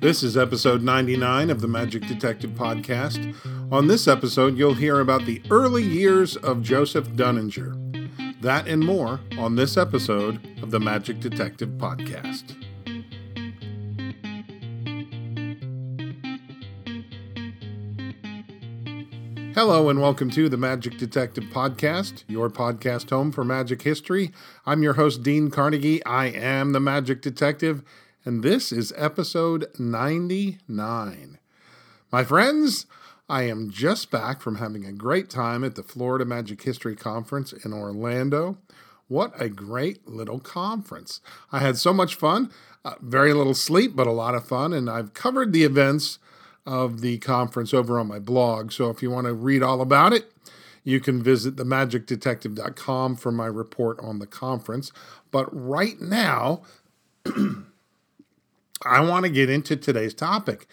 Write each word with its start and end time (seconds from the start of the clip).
This 0.00 0.22
is 0.22 0.36
episode 0.36 0.80
99 0.80 1.50
of 1.50 1.60
the 1.60 1.66
Magic 1.66 2.06
Detective 2.06 2.52
Podcast. 2.52 3.34
On 3.72 3.88
this 3.88 4.06
episode, 4.06 4.56
you'll 4.56 4.74
hear 4.74 5.00
about 5.00 5.26
the 5.26 5.42
early 5.50 5.82
years 5.82 6.36
of 6.36 6.62
Joseph 6.62 7.08
Dunninger. 7.08 8.40
That 8.40 8.68
and 8.68 8.84
more 8.84 9.18
on 9.36 9.56
this 9.56 9.76
episode 9.76 10.40
of 10.62 10.70
the 10.70 10.78
Magic 10.78 11.18
Detective 11.18 11.70
Podcast. 11.70 12.54
Hello, 19.56 19.88
and 19.88 20.00
welcome 20.00 20.30
to 20.30 20.48
the 20.48 20.56
Magic 20.56 20.96
Detective 20.96 21.42
Podcast, 21.52 22.22
your 22.28 22.48
podcast 22.48 23.10
home 23.10 23.32
for 23.32 23.42
magic 23.42 23.82
history. 23.82 24.30
I'm 24.64 24.84
your 24.84 24.92
host, 24.92 25.24
Dean 25.24 25.50
Carnegie. 25.50 26.04
I 26.04 26.26
am 26.26 26.70
the 26.70 26.78
Magic 26.78 27.20
Detective 27.20 27.82
and 28.28 28.42
this 28.42 28.72
is 28.72 28.92
episode 28.94 29.68
99. 29.78 31.38
My 32.12 32.24
friends, 32.24 32.84
I 33.26 33.44
am 33.44 33.70
just 33.70 34.10
back 34.10 34.42
from 34.42 34.56
having 34.56 34.84
a 34.84 34.92
great 34.92 35.30
time 35.30 35.64
at 35.64 35.76
the 35.76 35.82
Florida 35.82 36.26
Magic 36.26 36.62
History 36.62 36.94
Conference 36.94 37.54
in 37.54 37.72
Orlando. 37.72 38.58
What 39.06 39.32
a 39.40 39.48
great 39.48 40.06
little 40.06 40.40
conference! 40.40 41.22
I 41.52 41.60
had 41.60 41.78
so 41.78 41.94
much 41.94 42.16
fun, 42.16 42.50
uh, 42.84 42.96
very 43.00 43.32
little 43.32 43.54
sleep, 43.54 43.96
but 43.96 44.06
a 44.06 44.12
lot 44.12 44.34
of 44.34 44.46
fun, 44.46 44.74
and 44.74 44.90
I've 44.90 45.14
covered 45.14 45.54
the 45.54 45.64
events 45.64 46.18
of 46.66 47.00
the 47.00 47.16
conference 47.16 47.72
over 47.72 47.98
on 47.98 48.08
my 48.08 48.18
blog. 48.18 48.72
So 48.72 48.90
if 48.90 49.02
you 49.02 49.10
want 49.10 49.26
to 49.26 49.32
read 49.32 49.62
all 49.62 49.80
about 49.80 50.12
it, 50.12 50.30
you 50.84 51.00
can 51.00 51.22
visit 51.22 51.56
themagicdetective.com 51.56 53.16
for 53.16 53.32
my 53.32 53.46
report 53.46 53.98
on 54.00 54.18
the 54.18 54.26
conference. 54.26 54.92
But 55.30 55.48
right 55.50 55.98
now, 55.98 56.60
I 58.84 59.00
want 59.00 59.24
to 59.24 59.30
get 59.30 59.50
into 59.50 59.76
today's 59.76 60.14
topic. 60.14 60.66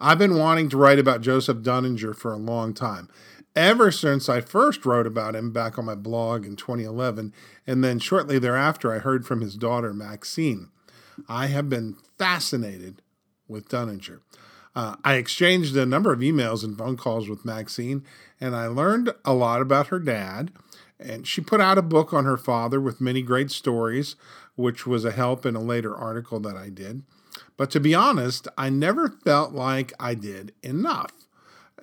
I've 0.00 0.18
been 0.18 0.38
wanting 0.38 0.68
to 0.70 0.76
write 0.76 0.98
about 0.98 1.20
Joseph 1.20 1.58
Dunninger 1.58 2.16
for 2.16 2.32
a 2.32 2.38
long 2.38 2.74
time. 2.74 3.08
Ever 3.54 3.90
since 3.90 4.28
I 4.28 4.40
first 4.40 4.86
wrote 4.86 5.06
about 5.06 5.36
him 5.36 5.52
back 5.52 5.78
on 5.78 5.84
my 5.84 5.94
blog 5.94 6.46
in 6.46 6.56
2011, 6.56 7.34
and 7.66 7.84
then 7.84 7.98
shortly 7.98 8.38
thereafter, 8.38 8.92
I 8.92 8.98
heard 8.98 9.26
from 9.26 9.42
his 9.42 9.56
daughter, 9.56 9.92
Maxine. 9.92 10.70
I 11.28 11.48
have 11.48 11.68
been 11.68 11.96
fascinated 12.18 13.02
with 13.46 13.68
Dunninger. 13.68 14.20
Uh, 14.74 14.96
I 15.04 15.14
exchanged 15.14 15.76
a 15.76 15.84
number 15.84 16.12
of 16.12 16.20
emails 16.20 16.64
and 16.64 16.78
phone 16.78 16.96
calls 16.96 17.28
with 17.28 17.44
Maxine, 17.44 18.04
and 18.40 18.56
I 18.56 18.68
learned 18.68 19.12
a 19.24 19.34
lot 19.34 19.60
about 19.60 19.88
her 19.88 19.98
dad. 19.98 20.50
And 20.98 21.26
she 21.26 21.40
put 21.40 21.60
out 21.60 21.78
a 21.78 21.82
book 21.82 22.14
on 22.14 22.24
her 22.24 22.38
father 22.38 22.80
with 22.80 23.00
many 23.00 23.22
great 23.22 23.50
stories, 23.50 24.16
which 24.54 24.86
was 24.86 25.04
a 25.04 25.10
help 25.10 25.44
in 25.44 25.54
a 25.54 25.60
later 25.60 25.94
article 25.94 26.40
that 26.40 26.56
I 26.56 26.70
did. 26.70 27.02
But 27.56 27.70
to 27.72 27.80
be 27.80 27.94
honest, 27.94 28.48
I 28.56 28.70
never 28.70 29.08
felt 29.08 29.52
like 29.52 29.92
I 29.98 30.14
did 30.14 30.52
enough. 30.62 31.12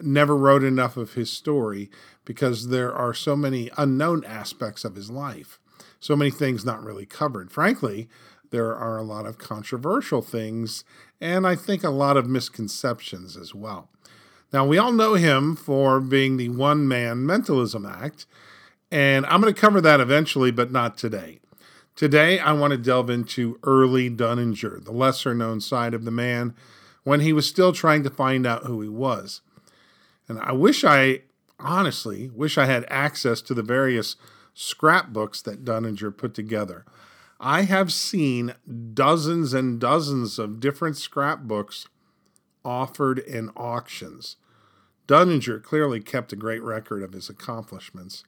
Never 0.02 0.36
wrote 0.36 0.64
enough 0.64 0.98
of 0.98 1.14
his 1.14 1.30
story 1.30 1.90
because 2.26 2.70
there 2.70 2.94
are 2.94 3.14
so 3.14 3.36
many 3.36 3.70
unknown 3.78 4.24
aspects 4.26 4.86
of 4.86 4.96
his 4.96 5.10
life, 5.10 5.60
so 6.00 6.16
many 6.16 6.32
things 6.32 6.64
not 6.64 6.84
really 6.84 7.06
covered. 7.06 7.52
Frankly, 7.52 8.08
there 8.52 8.76
are 8.76 8.98
a 8.98 9.04
lot 9.04 9.26
of 9.26 9.38
controversial 9.38 10.22
things 10.22 10.84
and 11.22 11.46
I 11.46 11.56
think 11.56 11.84
a 11.84 11.90
lot 11.90 12.18
of 12.18 12.28
misconceptions 12.28 13.36
as 13.36 13.54
well. 13.54 13.90
Now, 14.52 14.66
we 14.66 14.78
all 14.78 14.92
know 14.92 15.14
him 15.14 15.56
for 15.56 16.00
being 16.00 16.38
the 16.38 16.50
one 16.50 16.88
man 16.88 17.26
mentalism 17.26 17.86
act, 17.86 18.26
and 18.90 19.26
I'm 19.28 19.42
going 19.42 19.54
to 19.54 19.60
cover 19.60 19.80
that 19.82 20.00
eventually, 20.00 20.52
but 20.52 20.72
not 20.72 20.98
today. 20.98 21.40
Today, 22.00 22.40
I 22.40 22.54
want 22.54 22.72
to 22.72 22.78
delve 22.78 23.10
into 23.10 23.60
early 23.62 24.10
Dunninger, 24.10 24.86
the 24.86 24.94
lesser 24.94 25.36
known 25.36 25.60
side 25.60 25.94
of 25.94 26.06
the 26.06 26.12
man 26.12 26.56
when 27.04 27.20
he 27.20 27.34
was 27.34 27.46
still 27.46 27.74
trying 27.74 28.04
to 28.04 28.10
find 28.10 28.48
out 28.48 28.64
who 28.64 28.80
he 28.80 28.88
was. 28.88 29.42
And 30.30 30.40
I 30.40 30.54
wish 30.54 30.86
I, 30.86 31.24
honestly, 31.60 32.30
wish 32.30 32.58
I 32.58 32.68
had 32.68 32.86
access 32.88 33.42
to 33.42 33.54
the 33.54 33.64
various 33.64 34.16
scrapbooks 34.54 35.42
that 35.42 35.66
Dunninger 35.66 36.16
put 36.16 36.34
together. 36.34 36.86
I 37.38 37.64
have 37.64 37.92
seen 37.92 38.56
dozens 38.94 39.54
and 39.54 39.78
dozens 39.78 40.40
of 40.40 40.62
different 40.62 40.96
scrapbooks 40.96 41.90
offered 42.64 43.20
in 43.20 43.50
auctions. 43.58 44.38
Dunninger 45.06 45.62
clearly 45.62 46.00
kept 46.00 46.32
a 46.32 46.38
great 46.38 46.64
record 46.64 47.04
of 47.04 47.12
his 47.12 47.30
accomplishments. 47.30 48.24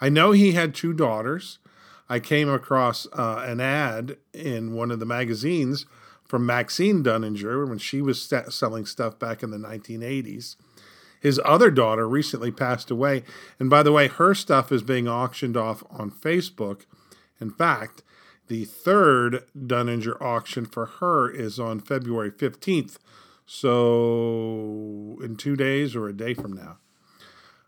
I 0.00 0.08
know 0.08 0.30
he 0.30 0.52
had 0.52 0.72
two 0.72 0.92
daughters 0.92 1.58
I 2.08 2.20
came 2.20 2.48
across 2.48 3.06
uh, 3.12 3.42
an 3.46 3.60
ad 3.60 4.16
in 4.32 4.74
one 4.74 4.90
of 4.90 5.00
the 5.00 5.06
magazines 5.06 5.86
from 6.24 6.46
Maxine 6.46 7.02
Dunninger 7.02 7.68
when 7.68 7.78
she 7.78 8.00
was 8.00 8.22
st- 8.22 8.52
selling 8.52 8.86
stuff 8.86 9.18
back 9.18 9.42
in 9.42 9.50
the 9.50 9.58
1980s. 9.58 10.56
His 11.20 11.40
other 11.44 11.70
daughter 11.70 12.08
recently 12.08 12.50
passed 12.52 12.90
away. 12.90 13.24
And 13.58 13.70
by 13.70 13.82
the 13.82 13.92
way, 13.92 14.08
her 14.08 14.34
stuff 14.34 14.70
is 14.70 14.82
being 14.82 15.08
auctioned 15.08 15.56
off 15.56 15.82
on 15.90 16.10
Facebook. 16.10 16.82
In 17.40 17.50
fact, 17.50 18.02
the 18.48 18.64
third 18.64 19.44
Dunninger 19.56 20.20
auction 20.20 20.66
for 20.66 20.86
her 20.86 21.28
is 21.28 21.58
on 21.58 21.80
February 21.80 22.30
15th. 22.30 22.98
So, 23.44 25.18
in 25.22 25.36
two 25.36 25.56
days 25.56 25.94
or 25.94 26.08
a 26.08 26.12
day 26.12 26.34
from 26.34 26.52
now. 26.52 26.78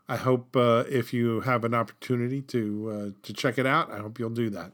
I 0.09 0.15
hope 0.15 0.55
uh, 0.55 0.85
if 0.89 1.13
you 1.13 1.41
have 1.41 1.63
an 1.63 1.75
opportunity 1.75 2.41
to 2.41 2.89
uh, 2.89 3.09
to 3.21 3.31
check 3.31 3.59
it 3.59 3.67
out, 3.67 3.91
I 3.91 3.99
hope 3.99 4.17
you'll 4.17 4.31
do 4.31 4.49
that. 4.49 4.71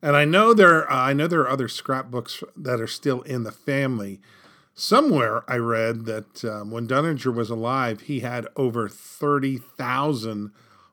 And 0.00 0.16
I 0.16 0.24
know 0.24 0.54
there 0.54 0.90
uh, 0.90 0.96
I 0.96 1.12
know 1.12 1.26
there 1.26 1.42
are 1.42 1.50
other 1.50 1.68
scrapbooks 1.68 2.42
that 2.56 2.80
are 2.80 2.86
still 2.86 3.20
in 3.22 3.42
the 3.42 3.52
family. 3.52 4.20
Somewhere 4.74 5.44
I 5.46 5.56
read 5.58 6.06
that 6.06 6.42
um, 6.46 6.70
when 6.70 6.88
Dunninger 6.88 7.32
was 7.32 7.50
alive, 7.50 8.00
he 8.00 8.20
had 8.20 8.48
over 8.56 8.88
thirty 8.88 9.58
thousand 9.58 10.52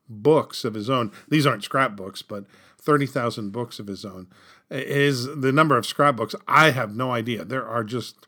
books 0.09 0.65
of 0.65 0.73
his 0.73 0.89
own. 0.89 1.13
These 1.29 1.47
aren't 1.47 1.63
scrapbooks, 1.63 2.21
but 2.21 2.43
thirty 2.77 3.05
thousand 3.05 3.51
books 3.51 3.79
of 3.79 3.87
his 3.87 4.03
own. 4.03 4.27
Is 4.69 5.27
the 5.27 5.53
number 5.53 5.77
of 5.77 5.85
scrapbooks? 5.85 6.35
I 6.45 6.71
have 6.71 6.93
no 6.93 7.11
idea. 7.11 7.45
There 7.45 7.65
are 7.65 7.85
just 7.85 8.27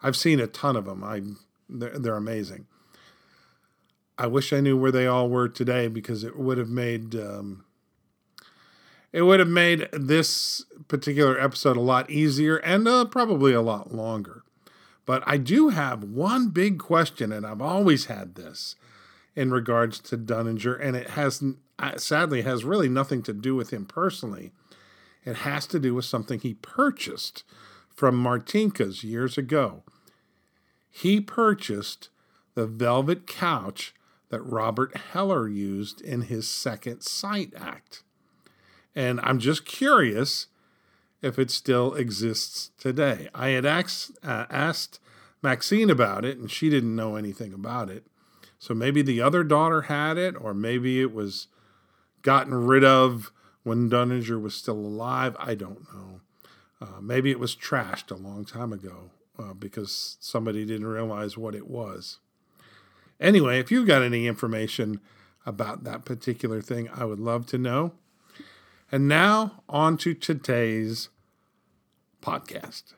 I've 0.00 0.16
seen 0.16 0.38
a 0.38 0.46
ton 0.46 0.76
of 0.76 0.84
them. 0.84 1.02
I 1.02 1.22
they're, 1.68 1.98
they're 1.98 2.16
amazing. 2.16 2.68
I 4.16 4.26
wish 4.26 4.52
I 4.52 4.60
knew 4.60 4.76
where 4.76 4.92
they 4.92 5.06
all 5.06 5.28
were 5.28 5.48
today 5.48 5.88
because 5.88 6.22
it 6.22 6.38
would 6.38 6.58
have 6.58 6.68
made 6.68 7.14
um, 7.16 7.64
it 9.12 9.22
would 9.22 9.40
have 9.40 9.48
made 9.48 9.88
this 9.92 10.64
particular 10.88 11.38
episode 11.38 11.76
a 11.76 11.80
lot 11.80 12.10
easier 12.10 12.56
and 12.56 12.86
uh, 12.88 13.04
probably 13.04 13.52
a 13.52 13.62
lot 13.62 13.94
longer. 13.94 14.42
But 15.06 15.22
I 15.26 15.36
do 15.36 15.68
have 15.68 16.02
one 16.02 16.48
big 16.48 16.78
question, 16.78 17.30
and 17.30 17.46
I've 17.46 17.60
always 17.60 18.06
had 18.06 18.34
this 18.34 18.74
in 19.36 19.50
regards 19.50 20.00
to 20.00 20.16
Dunninger, 20.16 20.78
and 20.80 20.96
it 20.96 21.10
has 21.10 21.42
sadly 21.96 22.42
has 22.42 22.64
really 22.64 22.88
nothing 22.88 23.22
to 23.22 23.32
do 23.32 23.54
with 23.54 23.70
him 23.70 23.84
personally. 23.84 24.52
It 25.24 25.36
has 25.38 25.66
to 25.68 25.78
do 25.78 25.94
with 25.94 26.04
something 26.04 26.40
he 26.40 26.54
purchased 26.54 27.44
from 27.94 28.22
Martinka's 28.22 29.04
years 29.04 29.38
ago. 29.38 29.82
He 30.90 31.20
purchased 31.20 32.08
the 32.54 32.66
velvet 32.66 33.26
couch 33.26 33.94
that 34.34 34.42
Robert 34.42 34.96
Heller 34.96 35.46
used 35.46 36.00
in 36.00 36.22
his 36.22 36.48
second 36.48 37.02
sight 37.02 37.52
act. 37.56 38.02
And 38.92 39.20
I'm 39.22 39.38
just 39.38 39.64
curious 39.64 40.48
if 41.22 41.38
it 41.38 41.52
still 41.52 41.94
exists 41.94 42.72
today. 42.76 43.28
I 43.32 43.50
had 43.50 43.64
asked, 43.64 44.10
uh, 44.24 44.46
asked 44.50 44.98
Maxine 45.40 45.88
about 45.88 46.24
it, 46.24 46.36
and 46.36 46.50
she 46.50 46.68
didn't 46.68 46.96
know 46.96 47.14
anything 47.14 47.52
about 47.52 47.90
it. 47.90 48.08
So 48.58 48.74
maybe 48.74 49.02
the 49.02 49.22
other 49.22 49.44
daughter 49.44 49.82
had 49.82 50.18
it, 50.18 50.34
or 50.40 50.52
maybe 50.52 51.00
it 51.00 51.14
was 51.14 51.46
gotten 52.22 52.54
rid 52.54 52.82
of 52.82 53.30
when 53.62 53.88
Dunninger 53.88 54.42
was 54.42 54.56
still 54.56 54.74
alive. 54.74 55.36
I 55.38 55.54
don't 55.54 55.86
know. 55.94 56.20
Uh, 56.80 57.00
maybe 57.00 57.30
it 57.30 57.38
was 57.38 57.54
trashed 57.54 58.10
a 58.10 58.16
long 58.16 58.44
time 58.44 58.72
ago 58.72 59.12
uh, 59.38 59.54
because 59.54 60.16
somebody 60.18 60.64
didn't 60.64 60.88
realize 60.88 61.38
what 61.38 61.54
it 61.54 61.68
was. 61.68 62.18
Anyway, 63.20 63.58
if 63.58 63.70
you've 63.70 63.86
got 63.86 64.02
any 64.02 64.26
information 64.26 65.00
about 65.46 65.84
that 65.84 66.04
particular 66.04 66.60
thing, 66.60 66.88
I 66.94 67.04
would 67.04 67.20
love 67.20 67.46
to 67.46 67.58
know. 67.58 67.92
And 68.90 69.08
now, 69.08 69.62
on 69.68 69.96
to 69.98 70.14
today's 70.14 71.08
podcast. 72.22 72.94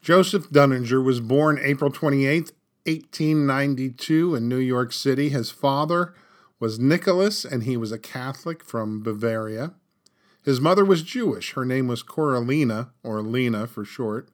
Joseph 0.00 0.50
Dunninger 0.50 1.04
was 1.04 1.18
born 1.20 1.58
April 1.60 1.90
28, 1.90 2.52
1892, 2.84 4.36
in 4.36 4.48
New 4.48 4.56
York 4.58 4.92
City. 4.92 5.30
His 5.30 5.50
father 5.50 6.14
was 6.60 6.78
Nicholas, 6.78 7.44
and 7.44 7.64
he 7.64 7.76
was 7.76 7.90
a 7.90 7.98
Catholic 7.98 8.62
from 8.62 9.02
Bavaria. 9.02 9.74
His 10.46 10.60
mother 10.60 10.84
was 10.84 11.02
Jewish. 11.02 11.54
Her 11.54 11.64
name 11.64 11.88
was 11.88 12.04
Coralina, 12.04 12.90
or 13.02 13.20
Lena 13.20 13.66
for 13.66 13.84
short. 13.84 14.28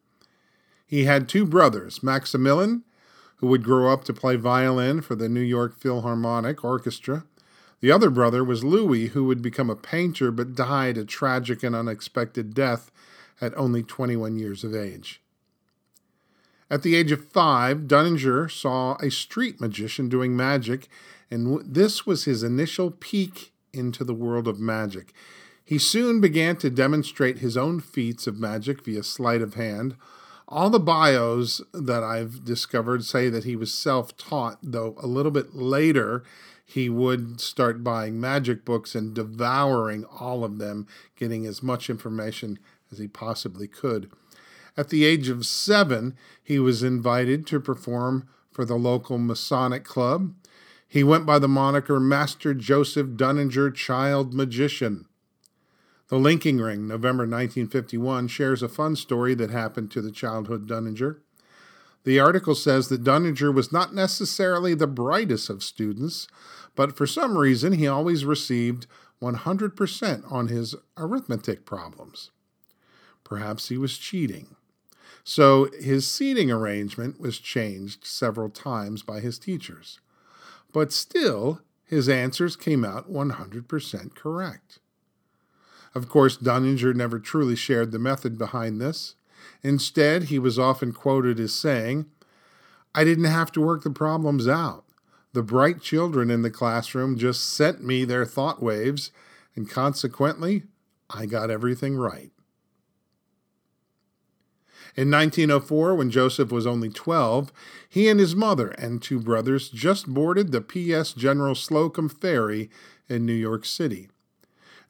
He 0.87 1.05
had 1.05 1.27
two 1.27 1.47
brothers, 1.47 2.03
Maximilian, 2.03 2.85
who 3.37 3.47
would 3.47 3.65
grow 3.65 3.91
up 3.91 4.05
to 4.05 4.13
play 4.13 4.37
violin 4.37 5.01
for 5.01 5.15
the 5.15 5.31
New 5.31 5.41
York 5.41 5.75
Philharmonic 5.81 6.63
Orchestra. 6.63 7.25
The 7.81 7.91
other 7.91 8.11
brother 8.11 8.45
was 8.45 8.63
Louis, 8.63 9.07
who 9.07 9.25
would 9.25 9.41
become 9.41 9.71
a 9.71 9.75
painter 9.75 10.31
but 10.31 10.55
died 10.55 10.99
a 10.99 11.07
tragic 11.07 11.63
and 11.63 11.75
unexpected 11.75 12.53
death 12.53 12.91
at 13.41 13.57
only 13.57 13.83
21 13.83 14.39
years 14.39 14.65
of 14.65 14.75
age. 14.75 15.23
At 16.71 16.83
the 16.83 16.95
age 16.95 17.11
of 17.11 17.25
five, 17.31 17.89
Dunninger 17.89 18.51
saw 18.51 18.97
a 18.97 19.11
street 19.11 19.63
magician 19.63 20.11
doing 20.11 20.37
magic, 20.37 20.89
and 21.31 21.63
this 21.65 22.05
was 22.05 22.25
his 22.25 22.43
initial 22.43 22.91
peek 22.91 23.55
into 23.73 24.05
the 24.05 24.15
world 24.15 24.47
of 24.47 24.61
magic. 24.61 25.15
He 25.73 25.79
soon 25.79 26.21
began 26.21 26.57
to 26.57 26.69
demonstrate 26.69 27.39
his 27.39 27.57
own 27.57 27.81
feats 27.81 28.27
of 28.27 28.39
magic 28.39 28.85
via 28.85 29.03
sleight 29.03 29.41
of 29.41 29.55
hand. 29.55 29.97
All 30.47 30.69
the 30.69 30.79
bios 30.79 31.63
that 31.73 32.03
I've 32.03 32.45
discovered 32.45 33.07
say 33.07 33.31
that 33.31 33.45
he 33.45 33.57
was 33.57 33.73
self 33.73 34.15
taught, 34.19 34.59
though 34.63 34.95
a 34.99 35.07
little 35.07 35.33
bit 35.33 35.55
later 35.55 36.25
he 36.63 36.91
would 36.91 37.41
start 37.41 37.83
buying 37.83 38.21
magic 38.21 38.67
books 38.67 38.95
and 38.95 39.15
devouring 39.15 40.05
all 40.05 40.45
of 40.45 40.59
them, 40.59 40.87
getting 41.17 41.47
as 41.47 41.63
much 41.63 41.89
information 41.89 42.59
as 42.91 42.99
he 42.99 43.09
possibly 43.09 43.67
could. 43.67 44.11
At 44.77 44.91
the 44.91 45.07
age 45.07 45.31
of 45.31 45.47
seven, 45.47 46.19
he 46.45 46.59
was 46.59 46.83
invited 46.83 47.47
to 47.47 47.61
perform 47.61 48.29
for 48.51 48.67
the 48.67 48.77
local 48.77 49.17
Masonic 49.17 49.85
club. 49.85 50.35
He 50.87 51.03
went 51.03 51.25
by 51.25 51.39
the 51.39 51.49
moniker 51.49 51.99
Master 51.99 52.53
Joseph 52.53 53.17
Dunninger 53.17 53.75
Child 53.75 54.35
Magician. 54.35 55.07
The 56.13 56.19
Linking 56.19 56.59
Ring, 56.59 56.87
November 56.87 57.23
1951, 57.23 58.29
shares 58.29 58.63
a 58.63 58.69
fun 58.69 58.97
story 58.97 59.35
that 59.35 59.49
happened 59.49 59.91
to 59.93 60.03
the 60.03 60.11
childhood 60.11 60.69
Dunninger. 60.69 61.21
The 62.05 62.21
article 62.21 62.55
says 62.55 62.91
that 62.91 63.03
Dunninger 63.03 63.51
was 63.55 63.73
not 63.73 63.95
necessarily 63.95 64.75
the 64.75 64.87
brightest 64.87 65.49
of 65.49 65.63
students, 65.65 66.29
but 66.75 66.95
for 66.95 67.07
some 67.07 67.39
reason 67.39 67.73
he 67.73 67.89
always 67.89 68.27
received 68.27 68.87
100% 69.23 70.31
on 70.31 70.49
his 70.49 70.75
arithmetic 70.99 71.65
problems. 71.65 72.31
Perhaps 73.25 73.71
he 73.71 73.79
was 73.79 73.97
cheating. 73.97 74.57
So 75.25 75.71
his 75.81 76.07
seating 76.07 76.51
arrangement 76.51 77.23
was 77.23 77.39
changed 77.39 78.05
several 78.07 78.51
times 78.51 79.03
by 79.03 79.21
his 79.21 79.39
teachers. 79.39 79.99
But 80.75 80.93
still, 80.93 81.63
his 81.87 82.07
answers 82.07 82.55
came 82.55 82.85
out 82.85 83.11
100% 83.11 84.15
correct. 84.15 84.79
Of 85.95 86.09
course, 86.09 86.37
Dunninger 86.37 86.95
never 86.95 87.19
truly 87.19 87.57
shared 87.57 87.93
the 87.93 87.99
method 87.99 88.39
behind 88.39 88.81
this. 88.81 89.15
Instead, 89.63 90.25
he 90.25 90.39
was 90.39 90.59
often 90.59 90.93
quoted 90.93 91.39
as 91.39 91.55
saying, 91.55 92.07
I 92.95 93.05
didn't 93.05 93.25
have 93.25 93.53
to 93.53 93.61
work 93.61 93.83
the 93.83 93.91
problems 93.91 94.49
out. 94.49 94.85
The 95.33 95.43
bright 95.43 95.81
children 95.81 96.31
in 96.31 96.43
the 96.43 96.51
classroom 96.51 97.17
just 97.17 97.43
sent 97.45 97.83
me 97.83 98.05
their 98.05 98.27
thought 98.27 98.63
waves, 98.63 99.11
and 99.57 99.69
consequently, 99.69 100.65
I 101.09 101.27
got 101.27 101.51
everything 101.51 101.97
right. 101.97 102.31
In 104.95 105.11
1904, 105.11 105.95
when 105.95 106.11
Joseph 106.11 106.53
was 106.53 106.67
only 106.67 106.91
12, 106.91 107.51
he 107.89 108.09
and 108.09 108.21
his 108.21 108.37
mother 108.37 108.69
and 108.73 109.01
two 109.01 109.19
brothers 109.19 109.71
just 109.71 110.07
boarded 110.07 110.53
the 110.53 110.61
P.S. 110.61 111.15
General 111.15 111.55
Slocum 111.55 112.11
Ferry 112.11 112.69
in 113.09 113.25
New 113.25 113.33
York 113.33 113.65
City. 113.65 114.09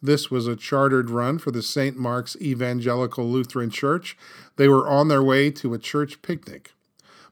This 0.02 0.30
was 0.30 0.48
a 0.48 0.56
chartered 0.56 1.10
run 1.10 1.38
for 1.38 1.52
the 1.52 1.62
St. 1.62 1.96
Mark's 1.96 2.36
Evangelical 2.40 3.30
Lutheran 3.30 3.70
Church. 3.70 4.16
They 4.56 4.66
were 4.66 4.88
on 4.88 5.06
their 5.06 5.22
way 5.22 5.50
to 5.52 5.74
a 5.74 5.78
church 5.78 6.22
picnic. 6.22 6.72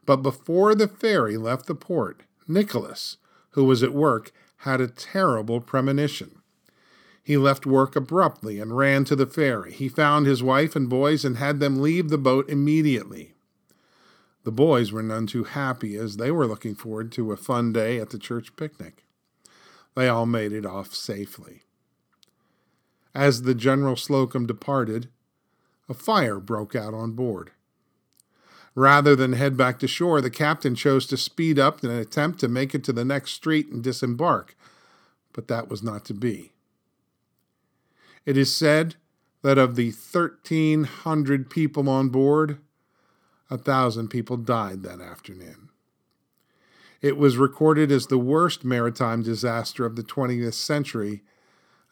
But 0.06 0.18
before 0.18 0.76
the 0.76 0.86
ferry 0.86 1.36
left 1.36 1.66
the 1.66 1.74
port, 1.74 2.22
Nicholas, 2.46 3.16
who 3.50 3.64
was 3.64 3.82
at 3.82 3.92
work, 3.92 4.32
had 4.58 4.80
a 4.80 4.86
terrible 4.86 5.60
premonition. 5.60 6.40
He 7.22 7.36
left 7.36 7.66
work 7.66 7.96
abruptly 7.96 8.60
and 8.60 8.76
ran 8.76 9.04
to 9.04 9.16
the 9.16 9.26
ferry. 9.26 9.72
He 9.72 9.88
found 9.88 10.26
his 10.26 10.42
wife 10.42 10.76
and 10.76 10.88
boys 10.88 11.24
and 11.24 11.36
had 11.38 11.60
them 11.60 11.82
leave 11.82 12.08
the 12.08 12.18
boat 12.18 12.48
immediately. 12.48 13.34
The 14.44 14.52
boys 14.52 14.90
were 14.90 15.02
none 15.02 15.26
too 15.26 15.44
happy 15.44 15.96
as 15.96 16.16
they 16.16 16.30
were 16.30 16.46
looking 16.46 16.74
forward 16.74 17.12
to 17.12 17.32
a 17.32 17.36
fun 17.36 17.72
day 17.72 17.98
at 17.98 18.10
the 18.10 18.18
church 18.18 18.54
picnic. 18.56 19.04
They 19.94 20.08
all 20.08 20.26
made 20.26 20.52
it 20.52 20.64
off 20.64 20.94
safely. 20.94 21.62
As 23.14 23.42
the 23.42 23.54
General 23.54 23.96
Slocum 23.96 24.46
departed, 24.46 25.08
a 25.88 25.94
fire 25.94 26.38
broke 26.38 26.76
out 26.76 26.94
on 26.94 27.12
board. 27.12 27.50
Rather 28.74 29.16
than 29.16 29.32
head 29.32 29.56
back 29.56 29.80
to 29.80 29.88
shore, 29.88 30.20
the 30.20 30.30
captain 30.30 30.76
chose 30.76 31.06
to 31.06 31.16
speed 31.16 31.58
up 31.58 31.82
in 31.82 31.90
an 31.90 31.98
attempt 31.98 32.38
to 32.40 32.48
make 32.48 32.74
it 32.74 32.84
to 32.84 32.92
the 32.92 33.04
next 33.04 33.32
street 33.32 33.68
and 33.68 33.82
disembark, 33.82 34.56
but 35.32 35.48
that 35.48 35.68
was 35.68 35.82
not 35.82 36.04
to 36.04 36.14
be. 36.14 36.52
It 38.24 38.36
is 38.36 38.54
said 38.54 38.94
that 39.42 39.58
of 39.58 39.74
the 39.74 39.90
1,300 39.90 41.50
people 41.50 41.88
on 41.88 42.10
board, 42.10 42.58
a 43.50 43.58
thousand 43.58 44.08
people 44.08 44.36
died 44.36 44.82
that 44.82 45.00
afternoon. 45.00 45.70
It 47.00 47.16
was 47.16 47.38
recorded 47.38 47.90
as 47.90 48.06
the 48.06 48.18
worst 48.18 48.64
maritime 48.64 49.22
disaster 49.22 49.84
of 49.84 49.96
the 49.96 50.02
20th 50.02 50.54
century 50.54 51.22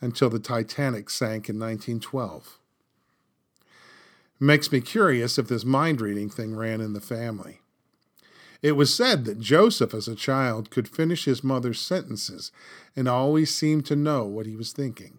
until 0.00 0.30
the 0.30 0.38
Titanic 0.38 1.10
sank 1.10 1.48
in 1.48 1.58
1912. 1.58 2.58
Makes 4.40 4.70
me 4.70 4.80
curious 4.80 5.38
if 5.38 5.48
this 5.48 5.64
mind 5.64 6.00
reading 6.00 6.30
thing 6.30 6.54
ran 6.54 6.80
in 6.80 6.92
the 6.92 7.00
family. 7.00 7.60
It 8.62 8.72
was 8.72 8.94
said 8.94 9.24
that 9.24 9.40
Joseph, 9.40 9.94
as 9.94 10.08
a 10.08 10.14
child, 10.14 10.70
could 10.70 10.88
finish 10.88 11.24
his 11.24 11.44
mother's 11.44 11.80
sentences 11.80 12.50
and 12.96 13.08
always 13.08 13.54
seemed 13.54 13.86
to 13.86 13.96
know 13.96 14.24
what 14.24 14.46
he 14.46 14.56
was 14.56 14.72
thinking. 14.72 15.18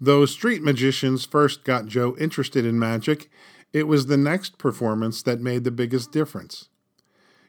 Though 0.00 0.26
street 0.26 0.62
magicians 0.62 1.24
first 1.24 1.64
got 1.64 1.86
Joe 1.86 2.16
interested 2.18 2.64
in 2.64 2.78
magic, 2.78 3.30
it 3.72 3.86
was 3.86 4.06
the 4.06 4.16
next 4.16 4.56
performance 4.56 5.22
that 5.22 5.40
made 5.40 5.64
the 5.64 5.70
biggest 5.70 6.12
difference. 6.12 6.68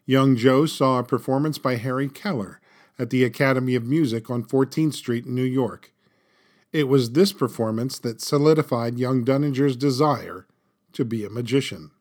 Young 0.05 0.35
Joe 0.35 0.65
saw 0.65 0.99
a 0.99 1.03
performance 1.03 1.57
by 1.57 1.75
Harry 1.75 2.09
Kellar 2.09 2.59
at 2.99 3.09
the 3.09 3.23
Academy 3.23 3.73
of 3.73 3.85
Music 3.85 4.29
on 4.29 4.43
14th 4.43 4.93
Street 4.93 5.25
in 5.25 5.33
New 5.33 5.41
York. 5.41 5.93
It 6.71 6.87
was 6.87 7.11
this 7.11 7.33
performance 7.33 7.97
that 7.99 8.21
solidified 8.21 8.99
young 8.99 9.23
Dunninger's 9.23 9.75
desire 9.75 10.45
to 10.93 11.05
be 11.05 11.25
a 11.25 11.29
magician. 11.29 11.91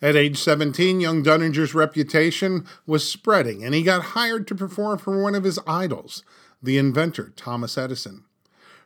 At 0.00 0.16
age 0.16 0.38
17, 0.38 1.00
young 1.00 1.22
Dunninger's 1.22 1.74
reputation 1.74 2.64
was 2.86 3.06
spreading, 3.06 3.62
and 3.62 3.74
he 3.74 3.82
got 3.82 4.02
hired 4.02 4.46
to 4.48 4.54
perform 4.54 4.98
for 4.98 5.22
one 5.22 5.34
of 5.34 5.44
his 5.44 5.58
idols, 5.66 6.22
the 6.62 6.78
inventor 6.78 7.32
Thomas 7.36 7.76
Edison. 7.76 8.24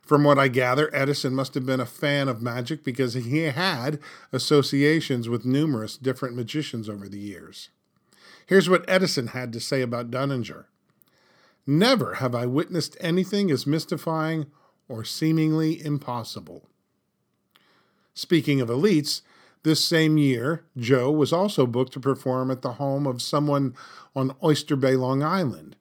From 0.01 0.23
what 0.23 0.37
I 0.37 0.49
gather, 0.49 0.93
Edison 0.93 1.33
must 1.33 1.53
have 1.53 1.65
been 1.65 1.79
a 1.79 1.85
fan 1.85 2.27
of 2.27 2.41
magic 2.41 2.83
because 2.83 3.13
he 3.13 3.39
had 3.39 3.99
associations 4.33 5.29
with 5.29 5.45
numerous 5.45 5.97
different 5.97 6.35
magicians 6.35 6.89
over 6.89 7.07
the 7.07 7.19
years. 7.19 7.69
Here's 8.45 8.69
what 8.69 8.85
Edison 8.87 9.27
had 9.27 9.51
to 9.53 9.59
say 9.59 9.81
about 9.81 10.11
Dunninger 10.11 10.65
Never 11.67 12.15
have 12.15 12.35
I 12.35 12.45
witnessed 12.45 12.95
anything 12.99 13.49
as 13.49 13.65
mystifying 13.65 14.45
or 14.87 15.03
seemingly 15.03 15.83
impossible. 15.83 16.69
Speaking 18.13 18.61
of 18.61 18.69
elites, 18.69 19.21
this 19.63 19.83
same 19.83 20.19
year, 20.19 20.63
Joe 20.77 21.11
was 21.11 21.33
also 21.33 21.65
booked 21.65 21.93
to 21.93 21.99
perform 21.99 22.51
at 22.51 22.61
the 22.61 22.73
home 22.73 23.07
of 23.07 23.21
someone 23.21 23.73
on 24.15 24.35
Oyster 24.43 24.75
Bay, 24.75 24.95
Long 24.95 25.23
Island. 25.23 25.75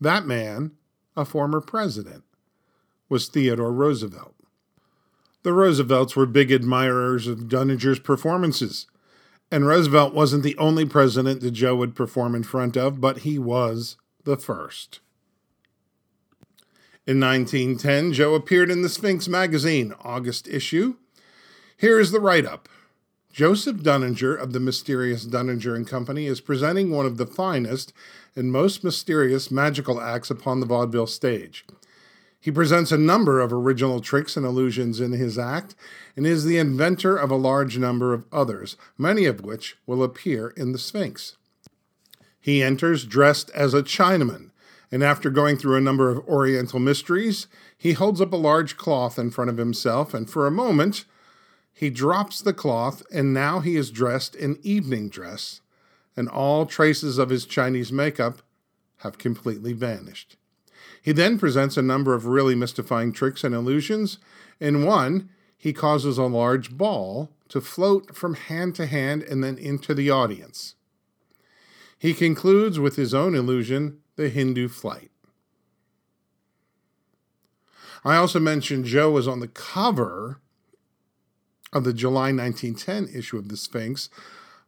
That 0.00 0.24
man, 0.24 0.72
a 1.16 1.26
former 1.26 1.60
president, 1.60 2.24
was 3.10 3.28
Theodore 3.28 3.72
Roosevelt. 3.72 4.34
The 5.42 5.52
Roosevelts 5.52 6.16
were 6.16 6.26
big 6.26 6.50
admirers 6.50 7.26
of 7.26 7.40
Dunninger's 7.40 7.98
performances, 7.98 8.86
and 9.50 9.66
Roosevelt 9.66 10.14
wasn't 10.14 10.42
the 10.42 10.56
only 10.58 10.84
president 10.84 11.40
that 11.40 11.52
Joe 11.52 11.76
would 11.76 11.94
perform 11.94 12.34
in 12.34 12.42
front 12.42 12.76
of, 12.76 13.00
but 13.00 13.18
he 13.18 13.38
was 13.38 13.96
the 14.24 14.36
first. 14.36 15.00
In 17.06 17.20
1910, 17.20 18.12
Joe 18.12 18.34
appeared 18.34 18.70
in 18.70 18.82
the 18.82 18.88
Sphinx 18.88 19.28
magazine, 19.28 19.94
August 20.02 20.48
issue. 20.48 20.96
Here 21.76 22.00
is 22.00 22.10
the 22.10 22.20
write 22.20 22.44
up. 22.44 22.68
Joseph 23.32 23.76
Dunninger 23.76 24.34
of 24.36 24.52
the 24.52 24.60
Mysterious 24.60 25.26
Dunninger 25.26 25.76
and 25.76 25.86
Company 25.86 26.26
is 26.26 26.40
presenting 26.40 26.90
one 26.90 27.06
of 27.06 27.18
the 27.18 27.26
finest 27.26 27.92
and 28.34 28.50
most 28.50 28.82
mysterious 28.82 29.50
magical 29.50 30.00
acts 30.00 30.30
upon 30.30 30.58
the 30.58 30.66
vaudeville 30.66 31.06
stage. 31.06 31.64
He 32.46 32.52
presents 32.52 32.92
a 32.92 32.96
number 32.96 33.40
of 33.40 33.52
original 33.52 33.98
tricks 33.98 34.36
and 34.36 34.46
illusions 34.46 35.00
in 35.00 35.10
his 35.10 35.36
act 35.36 35.74
and 36.16 36.24
is 36.24 36.44
the 36.44 36.58
inventor 36.58 37.16
of 37.16 37.28
a 37.28 37.34
large 37.34 37.76
number 37.76 38.14
of 38.14 38.24
others, 38.30 38.76
many 38.96 39.24
of 39.24 39.40
which 39.40 39.76
will 39.84 40.00
appear 40.00 40.50
in 40.50 40.70
the 40.70 40.78
Sphinx. 40.78 41.36
He 42.38 42.62
enters 42.62 43.04
dressed 43.04 43.50
as 43.50 43.74
a 43.74 43.82
Chinaman 43.82 44.52
and 44.92 45.02
after 45.02 45.28
going 45.28 45.56
through 45.56 45.76
a 45.76 45.80
number 45.80 46.08
of 46.08 46.24
Oriental 46.28 46.78
mysteries, 46.78 47.48
he 47.76 47.94
holds 47.94 48.20
up 48.20 48.32
a 48.32 48.36
large 48.36 48.76
cloth 48.76 49.18
in 49.18 49.32
front 49.32 49.50
of 49.50 49.56
himself, 49.56 50.14
and 50.14 50.30
for 50.30 50.46
a 50.46 50.52
moment, 50.52 51.04
he 51.72 51.90
drops 51.90 52.40
the 52.40 52.54
cloth, 52.54 53.02
and 53.12 53.34
now 53.34 53.58
he 53.58 53.74
is 53.74 53.90
dressed 53.90 54.36
in 54.36 54.60
evening 54.62 55.08
dress, 55.08 55.62
and 56.16 56.28
all 56.28 56.64
traces 56.64 57.18
of 57.18 57.30
his 57.30 57.44
Chinese 57.44 57.90
makeup 57.90 58.40
have 58.98 59.18
completely 59.18 59.72
vanished. 59.72 60.36
He 61.06 61.12
then 61.12 61.38
presents 61.38 61.76
a 61.76 61.82
number 61.82 62.14
of 62.14 62.26
really 62.26 62.56
mystifying 62.56 63.12
tricks 63.12 63.44
and 63.44 63.54
illusions. 63.54 64.18
In 64.58 64.84
one, 64.84 65.28
he 65.56 65.72
causes 65.72 66.18
a 66.18 66.24
large 66.24 66.76
ball 66.76 67.30
to 67.48 67.60
float 67.60 68.16
from 68.16 68.34
hand 68.34 68.74
to 68.74 68.86
hand 68.86 69.22
and 69.22 69.44
then 69.44 69.56
into 69.56 69.94
the 69.94 70.10
audience. 70.10 70.74
He 71.96 72.12
concludes 72.12 72.80
with 72.80 72.96
his 72.96 73.14
own 73.14 73.36
illusion, 73.36 73.98
the 74.16 74.28
Hindu 74.28 74.66
flight. 74.66 75.12
I 78.04 78.16
also 78.16 78.40
mentioned 78.40 78.86
Joe 78.86 79.12
was 79.12 79.28
on 79.28 79.38
the 79.38 79.46
cover 79.46 80.40
of 81.72 81.84
the 81.84 81.94
July 81.94 82.32
1910 82.32 83.16
issue 83.16 83.38
of 83.38 83.48
the 83.48 83.56
Sphinx, 83.56 84.10